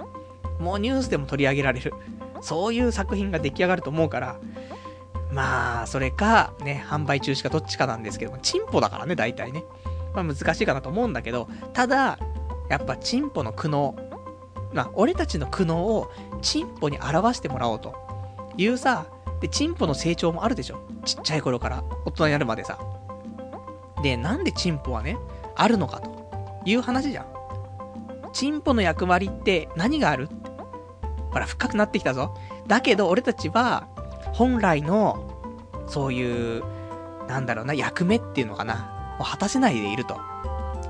[0.60, 1.94] もうニュースでも取り上げられる。
[2.42, 4.40] そういう作品が出来上がると思うから、
[5.32, 9.64] まあ、それか、ね、販売中止かどっちかなんですけども、チンポだからね、大体ね。
[10.14, 12.20] まあ難しいかなと思うんだけど、ただ、
[12.70, 13.94] やっぱチンポの苦悩、
[14.74, 17.94] まあ、俺たちの苦悩をチンポに表してもらおうと
[18.58, 19.08] いうさ、
[19.42, 20.78] で、チンポの成長もあるでしょ。
[21.04, 22.80] ちっちゃい頃から大人になるまでさ。
[24.02, 25.18] で、なんでチンポはね、
[25.56, 26.30] あるのかと
[26.66, 27.43] いう話じゃん。
[28.34, 30.28] チンポの役割って何がある？
[31.32, 32.36] ほら、深くなってきたぞ。
[32.68, 33.88] だけど、俺たちは、
[34.34, 35.30] 本来の、
[35.88, 36.64] そういう、
[37.28, 39.18] なんだろうな、役目っていうのかな。
[39.20, 40.20] を果たせないでいると。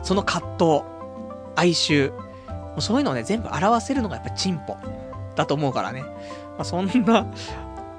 [0.01, 0.81] その葛藤、
[1.55, 4.75] 哀愁、もうそういうのをね、全部表せるのがやっぱチンポ
[5.35, 6.01] だと思うからね。
[6.01, 6.09] ま
[6.59, 7.27] あ、そんな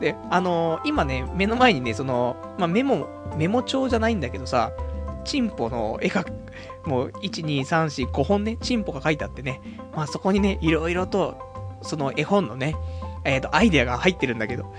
[0.01, 4.73] で、あのー、今ね、目の前にね、その、まあ、メモ、メモ帳じゃないんだけどさ、
[5.25, 6.25] チンポの絵が、
[6.87, 9.61] もう、1、2、3、4、5本ね、チンポが書いてあってね、
[9.95, 11.39] まあそこにね、いろいろと、
[11.83, 12.75] その絵本のね、
[13.25, 14.75] えっ、ー、と、アイデアが入ってるんだけど、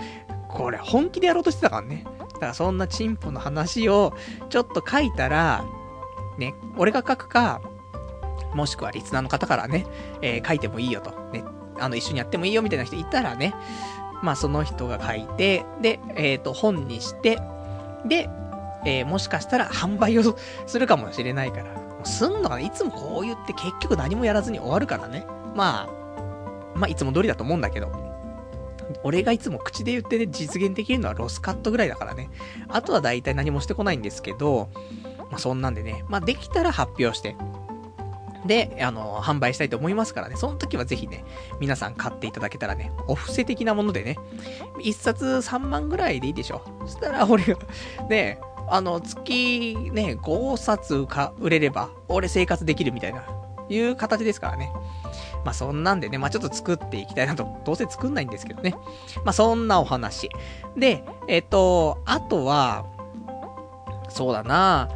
[0.50, 2.06] これ本気でやろうとしてたからね。
[2.34, 4.14] だからそんなチンポの話を
[4.50, 5.64] ちょっと書いたら、
[6.38, 7.62] ね、俺が書くか、
[8.54, 9.86] もしくはリスナーの方からね、
[10.22, 11.12] えー、書いてもいいよと。
[11.32, 11.44] ね、
[11.80, 13.54] あの、一緒にやってもいいよみたいな人いたらね、
[14.22, 17.40] まあその人が書いて、で、えっ、ー、と、本にして、
[18.06, 18.30] で、
[18.86, 20.38] えー、もしかしたら販売を
[20.68, 21.66] するかもしれないから、
[22.06, 25.26] すんのかないつもこう言って結局何もやらずに終わるからね。
[25.56, 28.06] まあ、まあいつも通りだと思うんだけど。
[29.04, 32.30] 俺がいつも口で言ってね、実現できるのはロスカットぐらいだからね。
[32.68, 34.70] あとは大体何もしてこないんですけど、
[35.32, 37.36] まあそんなんでね、まあできたら発表して、
[38.46, 40.36] で、あの、販売したいと思いますからね。
[40.36, 41.26] その時はぜひね、
[41.60, 44.18] 皆さん買っていただけたらね、お布施的なものでね、
[44.80, 46.62] 1冊3万ぐらいでいいでしょ。
[46.82, 47.58] そしたら俺が、
[48.08, 53.24] ね、あの、月ね、5冊か売れれば、俺生活できるみたいな、
[53.70, 54.72] いう形ですからね。
[55.44, 58.76] まあそんなんでね、まあちょっと作っていきたいなと、どうせ作んないんですけどね。
[59.24, 60.30] まあそんなお話。
[60.76, 62.86] で、えっと、あとは、
[64.10, 64.88] そうだな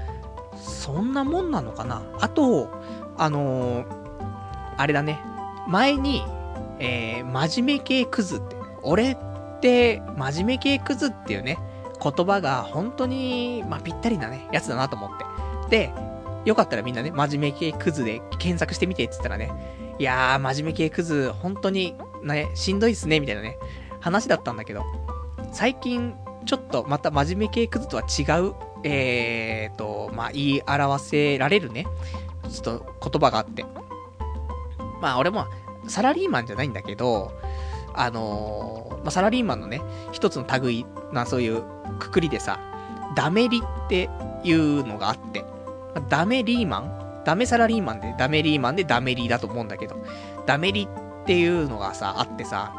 [0.55, 2.69] そんなもんなのかなあと、
[3.17, 3.85] あのー、
[4.77, 5.19] あれだね。
[5.67, 6.23] 前に、
[6.79, 9.17] えー、真面目系クズって、俺っ
[9.59, 11.59] て真面目系クズっていうね、
[12.01, 15.25] 言葉が本当に、まあ、ぴったりなね、やつだなと思って。
[15.69, 15.93] で、
[16.45, 19.51] よかったらみんなね、真面目系クズで検索してみてって言ったらね、
[19.99, 23.57] いやー、真面目系クズ、本当にね、しんどいっすね、みたいなね、
[23.99, 24.83] 話だったんだけど、
[25.51, 31.85] 最近、ちょっとまた真面目系クズとは違う、えーと、まあ、言い表せられるね、
[32.49, 33.65] ちょっと言葉があって。
[35.01, 35.45] まあ、俺も、
[35.87, 37.31] サラリーマンじゃないんだけど、
[37.93, 39.81] あのー、まあ、サラリーマンのね、
[40.11, 41.63] 一つの類な、そういう
[41.97, 42.59] くくりでさ、
[43.15, 44.09] ダメリって
[44.43, 45.43] いうのがあって、
[46.09, 47.23] ダメリーマン？
[47.25, 49.95] ダメサラリーマンでダメリーマンでダメリーだと思うんだけど、
[50.45, 52.73] ダメリっていうのがさ、あってさ、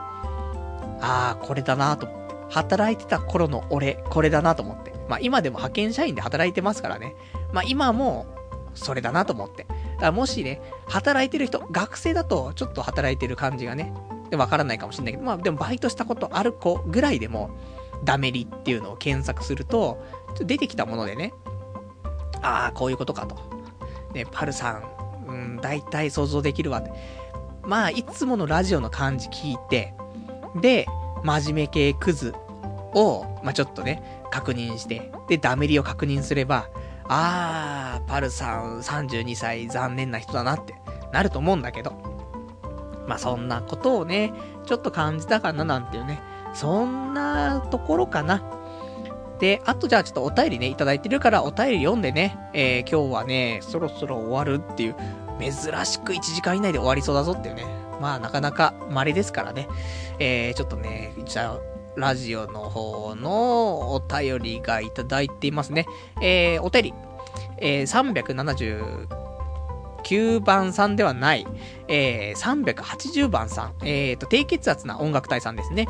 [1.01, 2.21] あー、これだなと思って。
[2.51, 4.93] 働いてた頃の俺、これだなと思って。
[5.09, 7.15] まあ今でも派遣社員で働いてますからね。
[7.53, 8.27] まあ今も、
[8.75, 9.65] それだなと思って。
[9.65, 13.93] だからもしね、働いてる人、学生だとちょっと働いてる感じがね、
[14.33, 17.51] わからないかもしれないけど、まあでもバイトしたことある子ぐらいでも、
[18.05, 20.03] ダメリっていうのを検索すると、
[20.35, 21.33] と出てきたものでね、
[22.43, 23.37] ああ、こういうことかと。
[24.15, 24.83] ね、パルさん、
[25.29, 26.93] うん、大体想像できるわって。
[27.63, 29.95] まあ、いつものラジオの感じ聞いて、
[30.61, 30.87] で、
[31.23, 32.35] 真面目系クズ
[32.95, 36.69] を、まあちょっとね、確認して、で、ダメリを確認すれば、
[37.09, 40.75] あー、パルさん32歳残念な人だなって
[41.13, 41.93] なると思うんだけど、
[43.07, 44.33] まあそんなことをね、
[44.65, 46.21] ちょっと感じたかななんていうね、
[46.55, 48.43] そんなところかな。
[49.39, 54.97] で、あとじゃあちょっとお便りね、いただいてるからお便り読んでね、えー、今日はね、そろそろ終わるっていう、
[55.41, 55.53] 珍
[55.87, 57.65] しく1時間以内で終わりそうだぞっていうね。
[58.01, 59.69] まあなかなか稀ですからね。
[60.19, 61.59] えー、ちょっとね、じゃあ、
[61.97, 65.87] ラジオの方のお便りがいただいていますね。
[66.23, 66.95] えー、お便り。
[67.63, 69.30] えー、379
[70.01, 71.47] 9番さんではない、
[71.89, 73.75] えー、380番さん。
[73.83, 75.87] えーと、低血圧な音楽隊さんですね。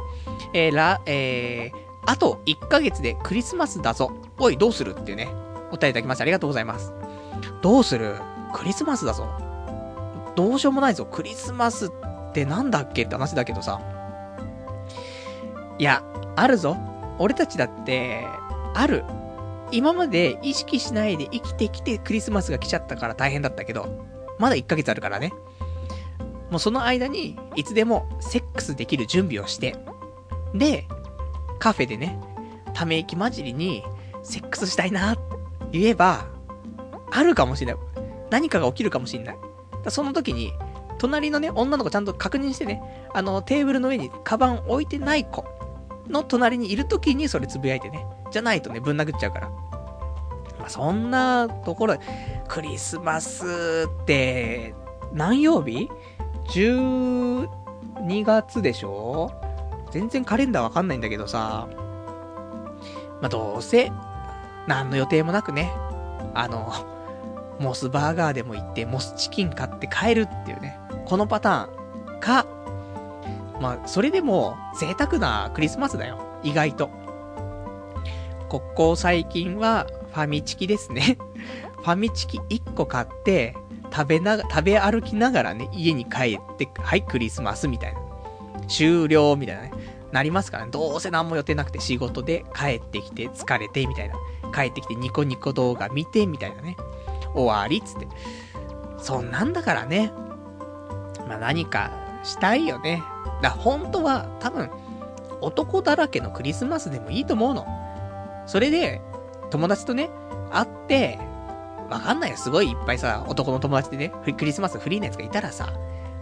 [0.52, 4.12] えー、ら、えー、あと1ヶ月でクリスマスだぞ。
[4.38, 5.28] おい、どうするっていうね、
[5.70, 6.92] お便りいただきましてありがとうございます。
[7.62, 8.16] どうする？
[8.52, 9.28] クリスマスだぞ。
[10.36, 11.06] どうしようもないぞ。
[11.06, 11.90] クリスマスっ
[12.32, 13.80] てなんだっけって話だけどさ。
[15.78, 16.02] いや、
[16.36, 16.76] あるぞ。
[17.18, 18.26] 俺たちだって、
[18.74, 19.04] ある。
[19.72, 24.06] 今まで意識しないで生きてきてクリスマスが来ちゃったから大変だったけど、
[24.38, 25.32] まだ1ヶ月あるからね。
[26.50, 29.76] もうその間に、いつでもセックスできる準備をして、
[30.54, 30.88] で、
[31.58, 32.18] カフェでね、
[32.74, 33.84] ため息混じりに、
[34.22, 35.20] セックスしたいなって
[35.72, 36.26] 言えば、
[37.12, 37.82] あるかもしれない。
[38.30, 39.36] 何かが起きるかもしれない。
[39.88, 40.52] その時に、
[40.98, 42.82] 隣のね、女の子ちゃんと確認してね、
[43.14, 45.44] あの、テーブルの上にカバン置いてない子
[46.10, 48.04] の隣にいる時にそれつぶやいてね。
[48.30, 49.48] じゃないとね、ぶん殴っちゃうから。
[50.58, 51.96] まあ、そんなところ、
[52.48, 54.74] クリスマスって、
[55.12, 55.88] 何曜日
[56.52, 57.48] ?12
[58.24, 59.32] 月でしょ？
[59.90, 61.68] 全然カレンダーわかんないんだけどさ、
[63.20, 63.90] まあ、どうせ、
[64.66, 65.72] 何の予定もなくね、
[66.34, 66.72] あの、
[67.58, 72.46] モスバーガーでも行って、モスチキン買って帰るっていうね、このパターンか、
[73.60, 76.18] まあ、それでも贅沢なクリスマスだよ。
[76.42, 76.90] 意外と。
[78.48, 81.18] ここ最近はファミチキですね。
[81.76, 83.54] ファミチキ1個買って、
[83.92, 88.00] 食べなが、食べ歩きながらね、家に帰って、はい、クリスマスみたいな。
[88.68, 89.72] 終了みたいなね、
[90.12, 90.70] なりますからね。
[90.70, 94.14] どうせ何も予定なくて仕事で帰ってきて疲れてみたいな。
[94.52, 96.76] 帰ってきてニコニコ動画見てみたいなね。
[97.34, 98.08] 終わりっつって。
[98.98, 100.12] そんなんだからね。
[101.28, 101.90] まあ何か
[102.22, 103.02] したいよね。
[103.42, 104.70] だ本当は多分
[105.40, 107.66] 男だらけのクリスマスでもいいと思うの。
[108.46, 109.00] それで
[109.50, 110.10] 友達とね、
[110.50, 111.18] 会って、
[111.88, 112.36] わかんないよ。
[112.36, 115.66] すごいいっぱいさ、男の友達でね、クリスマスフリーなやつがいたらさ、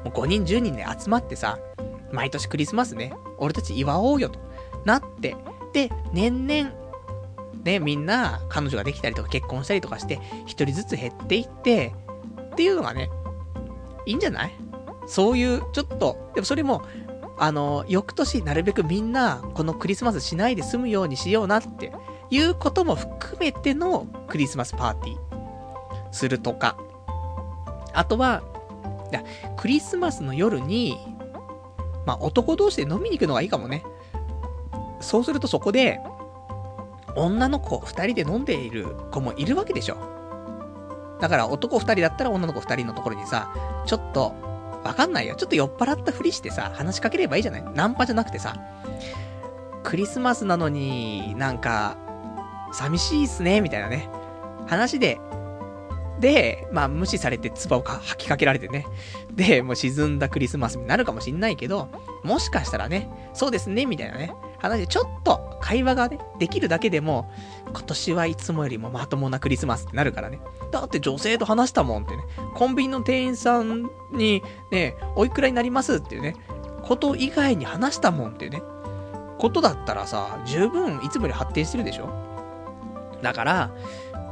[0.04, 1.58] もう5人10人で集まってさ、
[2.12, 4.38] 毎年クリスマスね、俺たち祝おうよと
[4.84, 5.36] なって、
[5.72, 6.70] で、年々、
[7.64, 11.92] ね、みんな彼女ができたりとか結婚したりとかして、一人ずつ減っていって、
[12.52, 13.10] っていうのがね、
[14.06, 14.54] いいんじゃない？
[15.08, 16.82] そういう、ちょっと、でもそれも、
[17.38, 21.92] あの、翌年なるべくみんな、このクリスマスしないで済むようにしようなって
[22.30, 25.18] いうことも含めてのクリスマスパーティー
[26.12, 26.76] するとか。
[27.94, 28.42] あとは、
[29.56, 30.98] クリスマスの夜に、
[32.04, 33.82] まあ、男同士で飲みに行くのがいいかもね。
[35.00, 36.00] そうするとそこで、
[37.16, 39.96] 女の子二人で飲んでいる子もいるわけでしょ。
[41.20, 43.52] だから男二人だったら女の子二人のところにさ、
[43.86, 44.47] ちょっと、
[44.88, 45.34] わかんないよ。
[45.36, 47.64] ちょっと酔っ払ったふりしてさ、話しかければいいじゃない？
[47.74, 48.56] ナンパじゃなくてさ、
[49.84, 51.96] クリスマスなのになんか、
[52.72, 54.08] 寂しいっすね、みたいなね。
[54.66, 55.20] 話で
[56.20, 58.86] で、まあ無視されて唾を吐きかけられてね。
[59.34, 61.88] で、もう沈んだクリスマスになるかもしんないけど、
[62.24, 67.30] もしかしたらね、そうですね、みたいなね、話でちょっと会話がね、できるだけでも、
[67.72, 70.40] 今年はいつもよりもまともなクリスマスってなるからね。
[70.70, 72.22] だって女性と話したもんってね、
[72.54, 76.36] コンビニの店員さんにね、おいくらになりますっていうね、
[76.82, 78.62] こと以外に話したもんっていうね、
[79.38, 82.08] ことだったらさ、十分いつもより発展してるでしょ？
[83.22, 83.70] だから、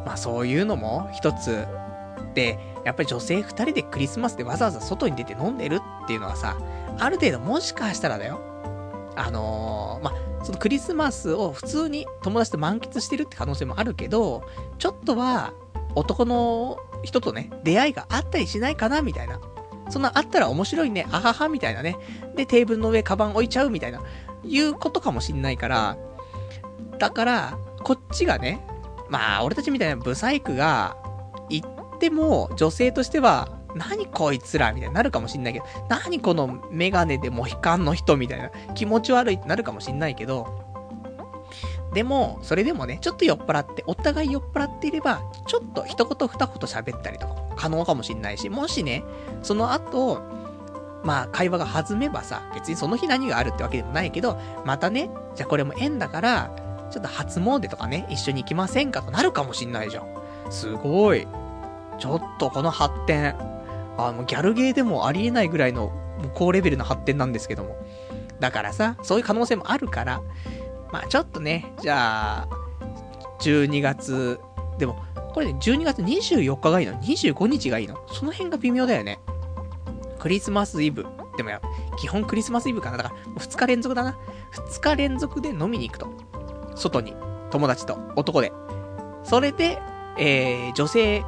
[0.05, 1.67] まあそういうのも一つ
[2.35, 6.57] で、やっぱり女性二人でクリスマスでわざわざ外に出て飲んでるっていうのはさ、
[6.99, 8.41] ある程度もしかしたらだよ。
[9.17, 14.45] あのー、まあ、そのクリスマスを普通に友達と満喫してるって可能性もあるけど、
[14.79, 15.53] ちょっとは
[15.95, 19.41] 男の人とね、出会いがあったりしないかなみたいな。
[19.89, 21.97] そんなあったら面白いね、あははみたいなね。
[22.35, 24.03] で、テーブルの上カバン置いちゃうみたいな、
[24.45, 25.97] いうことかもしんないから、
[26.99, 28.67] だから、こっちがね、
[29.09, 30.97] まあ、俺たちみたいなブサイクが、
[31.49, 40.67] 言っても、女性としては、何こいつらみたいになるかもしんないけど、何このメガネでモヒカンの人みたいな、気持ち悪いってなるかもしんないけど、
[41.93, 49.05] でも、それでもね、ちょっと酔っ払って、お互い酔っ払っていれば、ちょっと一言二言喋ったりとか、可能かもしんないし、もしね、
[49.43, 50.21] その後、
[51.05, 56.51] まあ、会話が弾めばさ、別にその日何があるってわけでもないけど、またね、じゃあこれも縁だから、
[56.91, 60.07] ちょっと初詣とかね、一緒に行きませんかとなるかもしんないじゃん。
[60.51, 61.27] すごい。
[61.99, 63.35] ちょっとこの発展、
[63.99, 67.77] あの、ギャルゲーでもありえないぐらいの、もう高レベルの発展なんですけども。
[68.41, 70.23] だからさ、そういう可能性もあるから、
[70.93, 72.49] まあちょっとね、じゃあ、
[73.41, 74.41] 12月、
[74.79, 75.03] でも、
[75.35, 77.97] これね、12月24日がいいの ?25 日がいいの？
[78.09, 79.19] その辺が微妙だよね。
[80.19, 81.07] クリスマスイブ。
[81.37, 81.61] でもや、
[81.99, 82.97] 基本クリスマスイブかな。
[82.97, 84.19] だから、2日連続だな。
[84.53, 86.09] 2日連続で飲みに行くと。
[86.75, 87.15] 外に。
[87.51, 88.53] 友達と、男で。
[89.25, 89.79] それで、
[90.19, 91.25] えー、女性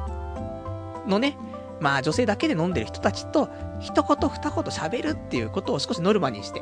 [1.07, 1.37] のね、
[1.79, 3.49] まあ女性だけで飲んでる人たちと、
[3.79, 6.61] 一言二言喋るっていうことを少しノルマにして。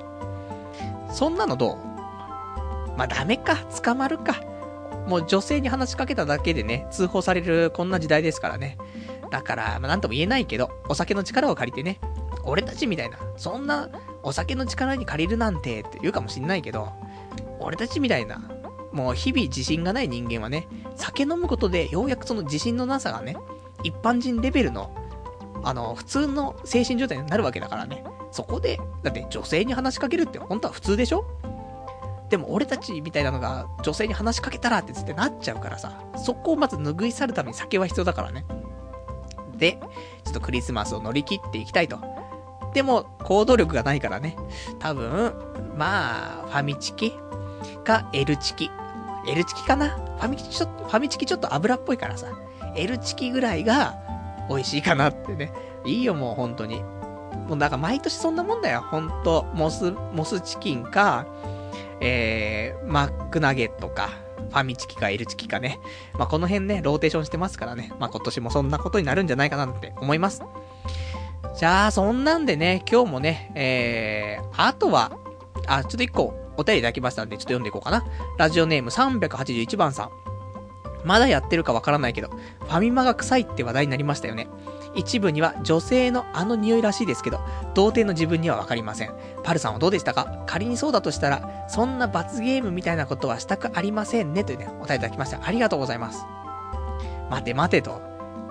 [1.11, 1.77] そんなのどう？
[2.97, 4.41] まあダメか、捕まるか。
[5.07, 8.77] もう女性に話しかけただけでね、通報されるこんな時代ですからね。
[9.31, 11.99] だから、まあなんとも言えないけど、お酒の力を借りてね、
[12.43, 13.89] 俺たちみたいな、そんな
[14.23, 16.91] お酒の力に借りるなんてって言うかもしんないけど、
[17.59, 18.41] 俺たちみたいな、
[18.91, 23.35] もう日々自信がない人間はね、酒飲むことでようやくその自信のなさがね、
[23.83, 24.91] 一般人レベルの
[25.63, 28.03] あの、普通の精神状態になるわけだからね。
[28.31, 31.25] そこで、だって女性に話しかけるって本当は普通でしょ？
[32.29, 38.45] でも俺たちみたいなのが女性に話しかけたらってつってなっちゃうからさ、そこをまず拭い去るために酒は必要だからね。
[39.57, 39.79] で、
[40.25, 41.99] ちょっとクリスマスを乗り切っていきたいと。
[42.73, 44.35] でも、行動力がないからね。
[44.77, 45.33] 多分、
[45.77, 47.13] まあ、ファミチキ
[47.85, 48.69] か L チキ。
[49.25, 49.89] L チキかな？
[49.89, 52.27] ファミチキちょっと、ファミチキちょっと油っぽいからさ。
[52.75, 53.95] L チキぐらいが、
[54.49, 55.51] 美味しいかなってね。
[55.85, 56.81] いいよ、もう本当に。
[57.47, 59.45] もうだから毎年そんなもんだよ、ほんと。
[59.53, 61.25] モス、モスチキンか、
[62.01, 64.09] えー、マックナゲットか、
[64.49, 65.79] ファミチキか L チキかね。
[66.17, 67.91] まあ、この辺ね、ローテーションしてますからね。
[67.99, 70.43] まあ、今年もそんなことになるんじゃないかなって思います。
[71.57, 75.17] じゃあ、そんなんでね、今日もね、えー、あとは、
[75.67, 78.05] あ、ちょっと一個お便りいただきましたんで、ちょっと読んでいこうかな。
[78.37, 80.26] ラジオネーム381番さん。
[81.07, 84.47] まだやってるかわからないけど、ファミマが臭いって話題になりましたよね。
[84.93, 87.39] 一部には女性のあの匂いらしいですけど、
[87.73, 89.13] 童貞の自分にはわかりません。
[89.43, 90.43] パルさんはどうでしたか？
[90.45, 94.43] 仮にそうだとしたら、そんな罰ゲームみたいなことはしたくありませんね。
[94.43, 95.39] というね、お便りいただきました。
[95.43, 96.25] ありがとうございます。
[97.29, 98.01] 待て待てと。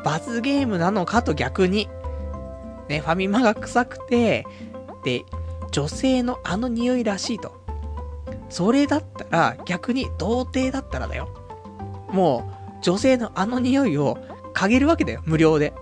[0.05, 1.89] 罰ゲームなのかと逆に。
[2.89, 4.47] ね、ファミマが臭くて、
[5.03, 5.25] で、
[5.73, 7.61] 女性のあの匂いらしいと。
[8.49, 11.29] それだったら、逆に童貞だったらだよ。
[12.11, 12.51] も
[12.81, 14.19] う、女性のあの匂いを
[14.55, 15.73] 嗅げるわけだよ、無料で。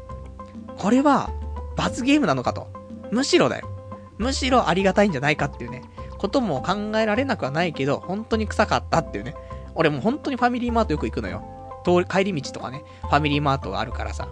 [0.79, 1.31] これは、
[1.77, 2.69] 罰ゲームなのかと。
[3.11, 3.69] むしろだよ。
[4.19, 5.83] むしろありがたいんじゃないかっていうね、
[6.19, 9.35] ことも考えられなくはないけど、本当に臭かったっていうね。
[9.75, 11.45] 俺も本当にファミリーマートよく行くのよ。
[11.85, 14.29] 通り、帰り道とかね、ファミリーマートがあるからさ。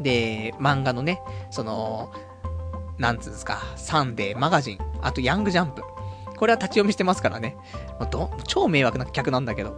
[0.00, 1.20] で、漫画のね、
[1.50, 2.12] その、
[2.98, 5.82] なんつうんですか、サンデー、マガジン、あとヤングジャンプ。
[6.36, 7.56] これは立ち読みしてますからね。
[8.10, 9.76] ど、超迷惑な客なんだけど。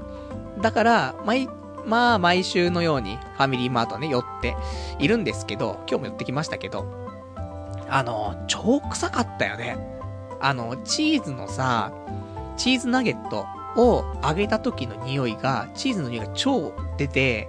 [0.60, 1.48] だから、毎、
[1.84, 4.56] まあ、毎週のようにファミリーマートね、寄って
[4.98, 6.86] いるんですけど、今日も寄ってきましたけど、
[7.88, 9.76] あの、超臭かったよね。
[10.40, 11.92] あの、チーズのさ、
[12.56, 13.46] チーズナゲット
[13.76, 17.48] を揚げた時の匂いが、チーズの匂いが超出て、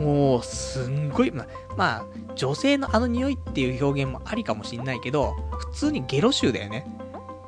[0.00, 1.46] もう、すんごい、ま、
[1.78, 6.86] あ、女性のあの匂いっていう表現もありかもしんないけど、普通にゲロ臭だよね。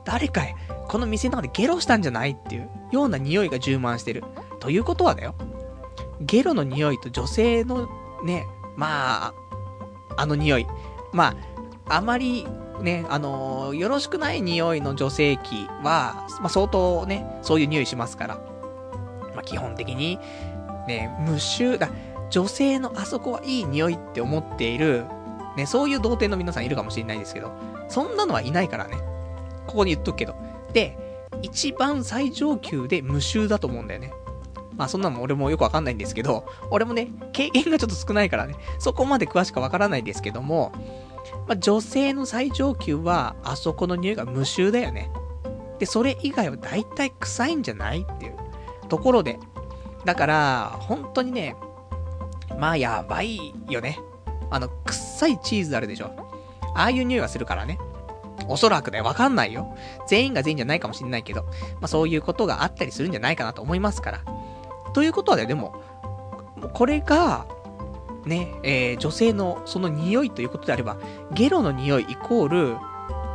[0.04, 0.54] 誰かへ
[0.86, 4.22] この店の中でゲロしたんじゃないっていうような匂いが充満してる。
[4.60, 5.34] ということはだよ。
[6.20, 7.88] ゲロの匂いと女性の
[8.24, 8.46] ね、
[8.76, 9.34] まあ、
[10.16, 10.66] あの匂い。
[11.12, 11.34] ま
[11.86, 12.46] あ、あまり
[12.80, 18.34] ね、あのー、よろしくない匂いの女性器は、まあ相当ね、そういう匂いしますから。
[19.34, 20.18] まあ基本的に、
[20.86, 21.90] ね、無臭だ。
[22.30, 25.06] 女性のあそこはいい匂いって思っている、
[25.56, 27.52] ね、そういう童貞の皆さんいるかもしれないですけど、
[27.88, 28.96] そんなのはいないからね。
[29.66, 30.34] ここに言っとくけど。
[30.72, 30.98] で、
[31.42, 34.12] 一番最上級で無臭だと思うんだよね。
[34.76, 40.72] まあそんなのも俺もよくわかんないんですけど、俺もね、経験がちょっと少ないからね、そこまで詳しくわからないですけども、
[41.46, 45.10] まあ女性の最上級は、あそこの匂いが無臭だよね。
[45.78, 48.34] で、それ以外は大体臭いんじゃないっていう
[48.88, 49.38] ところで。
[50.04, 51.56] だから、本当にね、
[52.58, 53.98] まあやばいよね。
[54.50, 56.10] あの、臭いチーズあるでしょ。
[56.74, 57.78] ああいう匂いがするからね。
[58.48, 59.74] おそらくね、わかんないよ。
[60.06, 61.50] 全員が全員じゃないかもしんないけど、ま
[61.82, 64.20] あそういうことがあったりするんじゃないかなと思いますから。
[64.96, 65.74] ということはね、でも、
[66.72, 67.44] これが、
[68.24, 70.96] ね、えー、女性のその匂いということであれば、
[71.32, 72.76] ゲロの匂いイコール、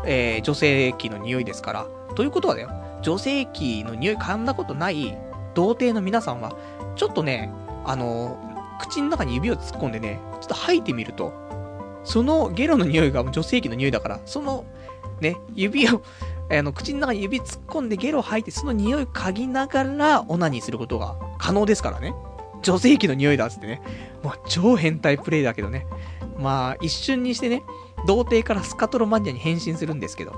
[0.04, 2.72] えー、女性器の匂いですから、ということはだよ、
[3.04, 5.16] 女性器の匂い噛んだことない
[5.54, 6.56] 童貞の皆さんは、
[6.96, 7.54] ちょっとね、
[7.86, 11.32] あのー、口の中に指を突っ込んでね、ちょっと吐いてみると、
[12.04, 14.66] そのゲロの匂いが女性器の匂いだから、その、
[15.20, 16.02] ね、指を
[16.60, 22.14] あの、口の中に指突っ込んでゲロ吐いて、その匂い嗅ぎながら、オナニーすることが可能ですからね。
[22.62, 23.82] 女性器の匂いだっつってね。
[24.24, 25.88] まあ、超変態プレイだけどね。
[26.38, 27.64] まあ、一瞬にしてね、
[28.06, 30.34] 童貞からスカトロマニアに変身するんですけど。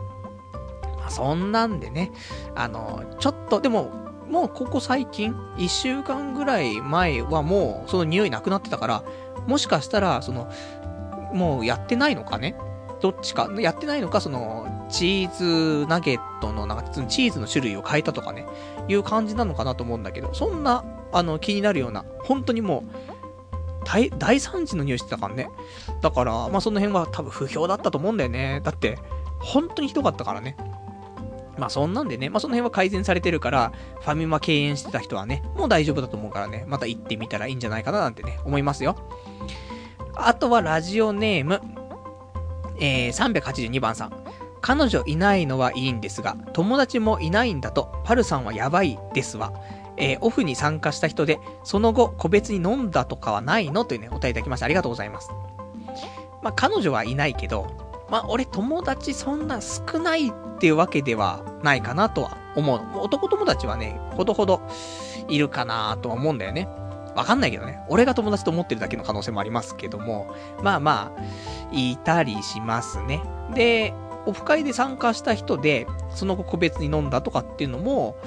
[0.99, 2.11] まあ、そんなんでね、
[2.55, 3.91] あの、ちょっと、でも、
[4.29, 9.03] もうここ最近、一週間ぐらい前はもう、その匂いなくなってたから、
[9.47, 10.49] もしかしたら、その、
[11.33, 12.55] もうやってないのかね？
[13.01, 18.45] どっちか、やってないのか、その、チーズナゲットの、なんか、チーズの種類を変えたとかね、
[18.87, 25.49] いう感じなのかなと思うんだけど、そんな、あの、気になるような、本当にもう、大、 大惨事の匂いしてたからね。
[26.01, 28.61] だから、まあその辺は多分不評だったと思うんだよね。
[28.63, 28.99] だって、
[29.39, 30.55] 本当にひどかったからね。
[31.57, 38.95] まあそんなんでね、まあその辺は改善されてるから、ファミマ敬遠してた人はね、もう大丈夫だと思うからね、また行ってみたらいいんじゃないかななんてね、思いますよ。
[40.13, 41.61] あとはラジオネーム、
[42.79, 44.22] えー、382番さん。
[44.63, 49.51] 彼女いないのはいいんですが、友達もいないんだと、パルさんはやばいですわ。
[49.97, 53.83] えー、オフに参加した人で、その後、個別に飲んだとかはないの？
[53.83, 55.31] というね、お答えいただきましてありがとうございます。
[56.41, 57.67] まあ、彼女はいないけど、
[58.09, 62.81] まあ、俺友達そんな少ないっていうわけではないかなとは思う。
[62.99, 64.61] 男友達はね、ほどほど
[65.27, 66.69] いるかなとは思うんだよね。
[67.17, 67.81] わかんないけどね。
[67.89, 70.33] 俺が友達と思ってるだけの可能性もありますけども、
[70.63, 71.21] まあまあ、
[71.73, 73.21] いたりしますね。
[73.53, 73.93] で、
[74.25, 78.17] オフ会で参加した人で、その後個別に飲んだとかっていうのも、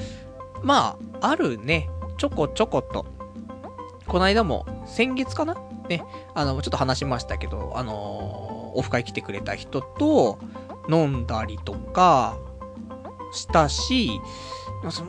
[0.63, 1.89] まあ、あるね。
[2.19, 3.05] ちょこちょこと。
[4.07, 5.57] この間も、先月かな？
[5.89, 6.03] ね、
[6.35, 10.39] あの、ちょっと話しましたけど、あのー、オフ会来てくれた人と
[10.89, 12.39] 飲んだりとか、
[13.33, 14.21] したし、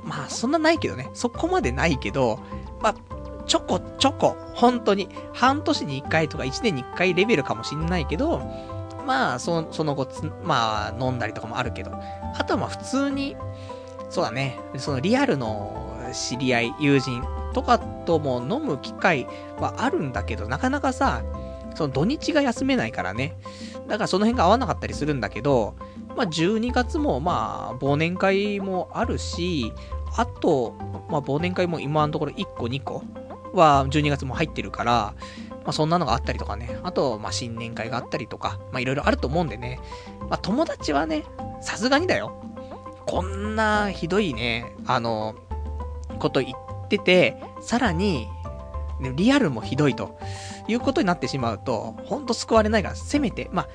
[0.04, 1.10] まあ、そんなないけどね。
[1.14, 2.40] そこまでないけど、
[2.82, 2.96] まあ、
[3.46, 8.42] ちょこちょこ、本当に、半年に1回とか1年に1回レベルかもしんないけど、
[9.08, 10.06] まあ、そその後
[10.44, 11.92] まあ、飲んだりとかもあるけど、
[12.38, 13.38] あとはまあ普通に、
[14.10, 19.26] そうだね、そのリアルの知り合い、友人とかとも飲む機会
[19.60, 21.24] はあるんだけど、なかなかさ、
[21.74, 23.38] その土日が休めないからね。
[23.88, 25.76] だからその辺が合わなかったりするんだけど、
[26.18, 29.72] まあ12月もまあ忘年会もあるし、
[30.18, 30.76] あと、
[31.10, 33.04] まあ忘年会も今のところ1個2個
[33.54, 35.14] は12月も入ってるから、
[35.68, 36.80] まあ、そんなのがあったりとかね。
[36.84, 39.82] あと、まあ、新年会があったりとか、まあ、いろいろあると思うんでね。
[40.30, 41.26] まあ、友達はね、
[41.60, 42.42] さすがにだよ。
[43.06, 45.36] こんなひどいね、あの、
[46.20, 48.30] こと言ってて、さらに、
[49.02, 50.18] ね、リアルもひどいと
[50.70, 53.68] いうことになってしまうと、ほんと救われないから、せめて、まあ、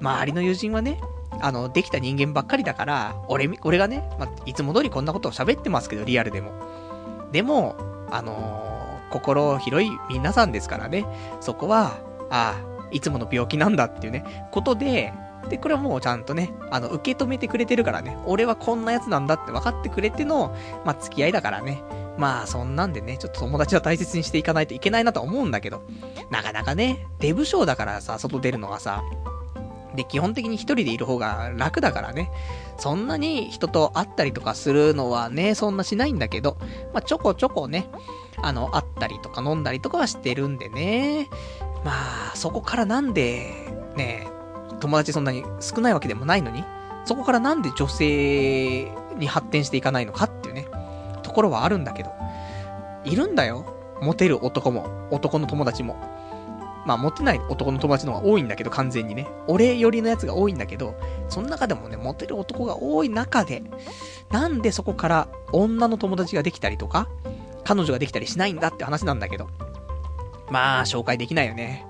[0.00, 1.00] 周りの友人はね、
[1.40, 6.52] あの、できた人間ばっかりだから、俺、俺がね、まあ、いつも通りこんなことを喋ってますけど、リアルでも。
[7.32, 7.74] でも、
[8.10, 8.67] あのー
[9.10, 11.06] 心広い皆さんですからね。
[11.40, 11.98] そこは、
[12.30, 15.12] ああ、いつもの病気なんだっていうね、ことで、
[15.48, 20.54] で、これはもうちゃんとね、あの、受け止めてくれてるからね、俺はこんなやつなんだって分かってくれての、
[20.84, 21.82] まあ、付き合いだからね。
[22.18, 25.82] まあ、そんなんでね、ちょっと友達は大切にしていかないといけないなと思うんだけど、
[26.30, 29.02] なかなかね、デブ賞だからさ、外出るのがさ、
[29.94, 32.30] で、基本的に一人でいる方が楽だからね。
[32.76, 36.56] そんなに人と会ったりとかするのはね、そんなしないんだけど、
[36.92, 37.88] まあ、ちょこちょこね、
[38.42, 41.28] あの、会ったりとか飲んだりとかはしてるんでね。
[41.84, 41.92] ま
[42.32, 43.52] あ、そこからなんで、
[43.96, 44.28] ね、
[44.80, 46.64] 友達そんなに少ないわけでもないのに、
[47.04, 50.66] そこからなんで女性に発展していかないのかっていうね、
[51.22, 52.10] ところはあるんだけど、
[53.04, 53.74] いるんだよ。
[54.00, 55.96] モテる男も、男の友達も。
[56.86, 59.26] まあ、モテない男の友達の方が多いんだけど、完全にね。
[59.46, 60.94] 俺寄りのやつが多いんだけど、
[61.28, 63.62] その中でもね、モテる男が多い中で、
[64.30, 67.08] なんでそこから女の友達ができたりとか、
[67.68, 69.50] 彼女ができたりしないんだって話なんだけど。
[70.50, 71.84] まあ、紹介できないよね。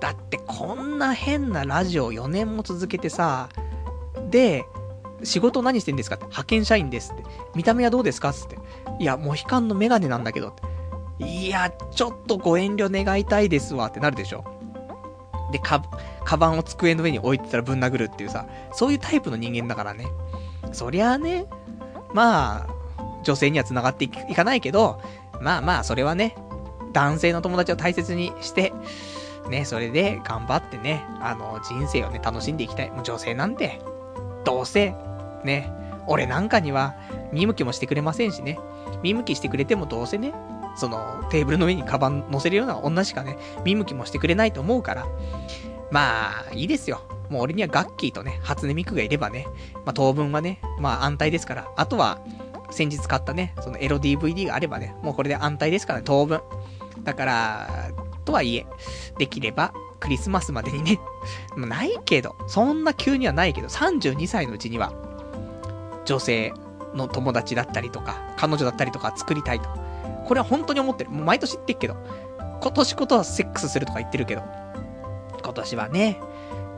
[0.00, 3.48] だってこんな変なラジオ4年も続けてさ、
[4.30, 4.64] で、
[5.24, 6.26] 仕事何してんですかって。
[6.26, 7.24] 派遣社員ですって。
[7.56, 8.58] 見た目はどうですかつって。
[9.00, 10.54] いや、モヒカンのメガネなんだけど。
[11.18, 14.44] いや、ちょっとご遠慮願いたいですわってなるでしょ。
[15.50, 15.82] で、か、
[16.24, 20.06] カバンを机の上に置いてたらぶん殴るっていうさ、そういうタイプの人間だからね。
[20.70, 21.46] そりゃあね、
[22.14, 22.77] まあ、
[23.22, 25.00] 女性には繋がっていかないけど、
[25.40, 26.36] まあまあ、それはね、
[26.92, 28.72] 男性の友達を大切にして、
[29.48, 32.90] ね、それで頑張ってね、あの、人生をね、楽しんでいきたい。
[32.90, 33.80] もう女性なんて、
[34.44, 34.94] どうせ、
[35.44, 35.72] ね、
[36.06, 36.94] 俺なんかには
[37.32, 38.58] 見向きもしてくれませんしね。
[39.02, 40.32] 見向きしてくれてもどうせね、
[40.76, 45.06] そのテーブルの上にカバン乗せるような女しかね、見向きもしてくれないと思うから、
[45.90, 47.02] まあ、いいですよ。
[47.28, 49.46] もう俺にはガッキーとね、初音ミクがいればね、
[49.84, 52.20] まあ当分はね、まあ安泰ですから、あとは、
[52.70, 56.40] 先日買ったね、そのエロ DVD があればね、もうこれで安泰ですからね、当分。
[57.02, 57.68] だから、
[58.24, 58.66] とはいえ、
[59.18, 61.00] できれば、クリスマスまでにね、
[61.56, 64.92] も うないけど、そんな急にはないけど、32歳のうちには、
[66.04, 66.52] 女性
[66.94, 69.68] の友達だったりとか、彼女だったりとか作りたいと。
[70.26, 71.10] これは本当に思ってる。
[71.10, 71.96] もう毎年言ってっけど、
[72.60, 74.42] 今年ことはセックスするとか言ってるけど、
[75.42, 76.20] 今年はね、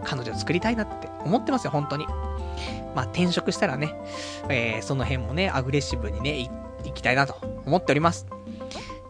[0.05, 2.07] 彼女作りたいなって思ってますよ、本当に。
[2.95, 3.95] まあ、転職したらね、
[4.49, 6.51] えー、その辺もね、アグレッシブにね、
[6.85, 7.35] 行きたいなと
[7.67, 8.27] 思っております。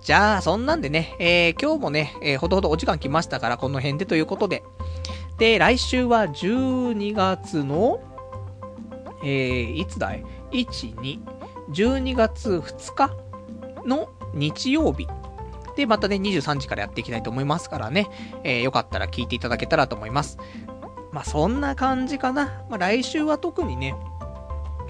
[0.03, 4.63] じゃあ、そんなんでね、えー、今日もね、えー、ほどほどお時間来ましたから、この辺でということで。
[5.39, 8.01] で、来週は12月の、
[9.23, 11.19] えー、いつだい ?1、2、
[11.73, 13.17] 12月2日
[13.87, 15.07] の日曜日。
[15.77, 18.09] で、またね、23時からやっていきたいと思いますからね、
[18.43, 20.39] えー、よかったら聞いていただけたらと思います。
[21.13, 22.63] まあ、そんな感じかな。
[22.69, 23.95] まあ、来週は特にね、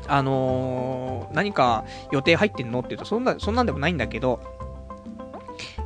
[0.06, 4.40] あのー、何か予定入ってんのって言うと、そんな、そんなんでもないんだけど、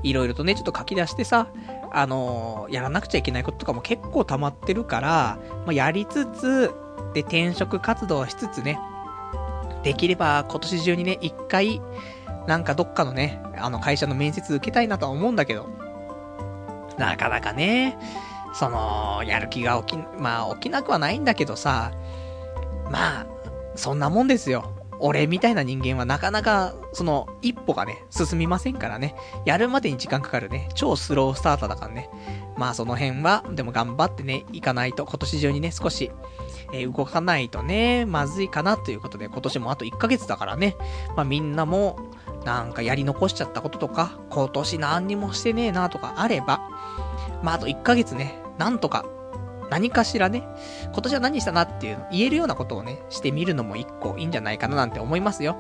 [0.03, 1.49] いろいろとね、ちょっと書き出してさ、
[1.93, 6.75] あのー、やらなくちゃいけないこととかも結構溜まってるから、まあ、やりつつ、
[7.13, 8.79] で、転職活動しつつね、
[9.85, 11.81] できれば今年中にね、一回、
[12.47, 15.69] なんかどっかのね、あの会社の面接受けたいなとは思うんだけど、
[16.99, 17.99] なかなかね、
[18.55, 21.93] その、やる気が起き、まあ起きなくはないんだけどさ、
[22.91, 23.27] まあ、
[23.75, 24.71] そんなもんですよ。
[25.01, 29.15] 俺みたいな人間はなかなか、その、一歩がね、進みませんからね。
[29.45, 30.69] やるまでに時間かかるね。
[30.75, 32.09] 超スロースターターだからね。
[32.57, 36.11] まあその辺は、でも頑張ってね、いかないと、今年中にね、少し、
[36.73, 40.77] えー、動かないとね、まずいかなということで、今年もあと1ヶ月だからね。
[41.17, 41.99] まあみんなも、
[42.45, 46.61] なんかやり残しちゃったこととか、今年何にもしてねえなとかあれば、
[47.43, 49.05] まああと1ヶ月ね、なんとか
[49.71, 50.47] 何かしらね、
[50.93, 55.57] 今年は何したなっていうの、言えるようなことをね、してみるのも一個いいんじゃないかななんて思いますよ。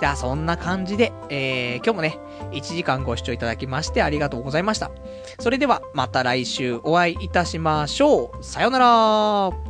[0.00, 2.18] じゃあそんな感じで、えー、今日もね、
[2.52, 4.90] 1時間ご視聴いただきましてありがとうございました。
[5.38, 8.44] それではまた来週お会いいたしましょう。
[8.44, 9.69] さよなら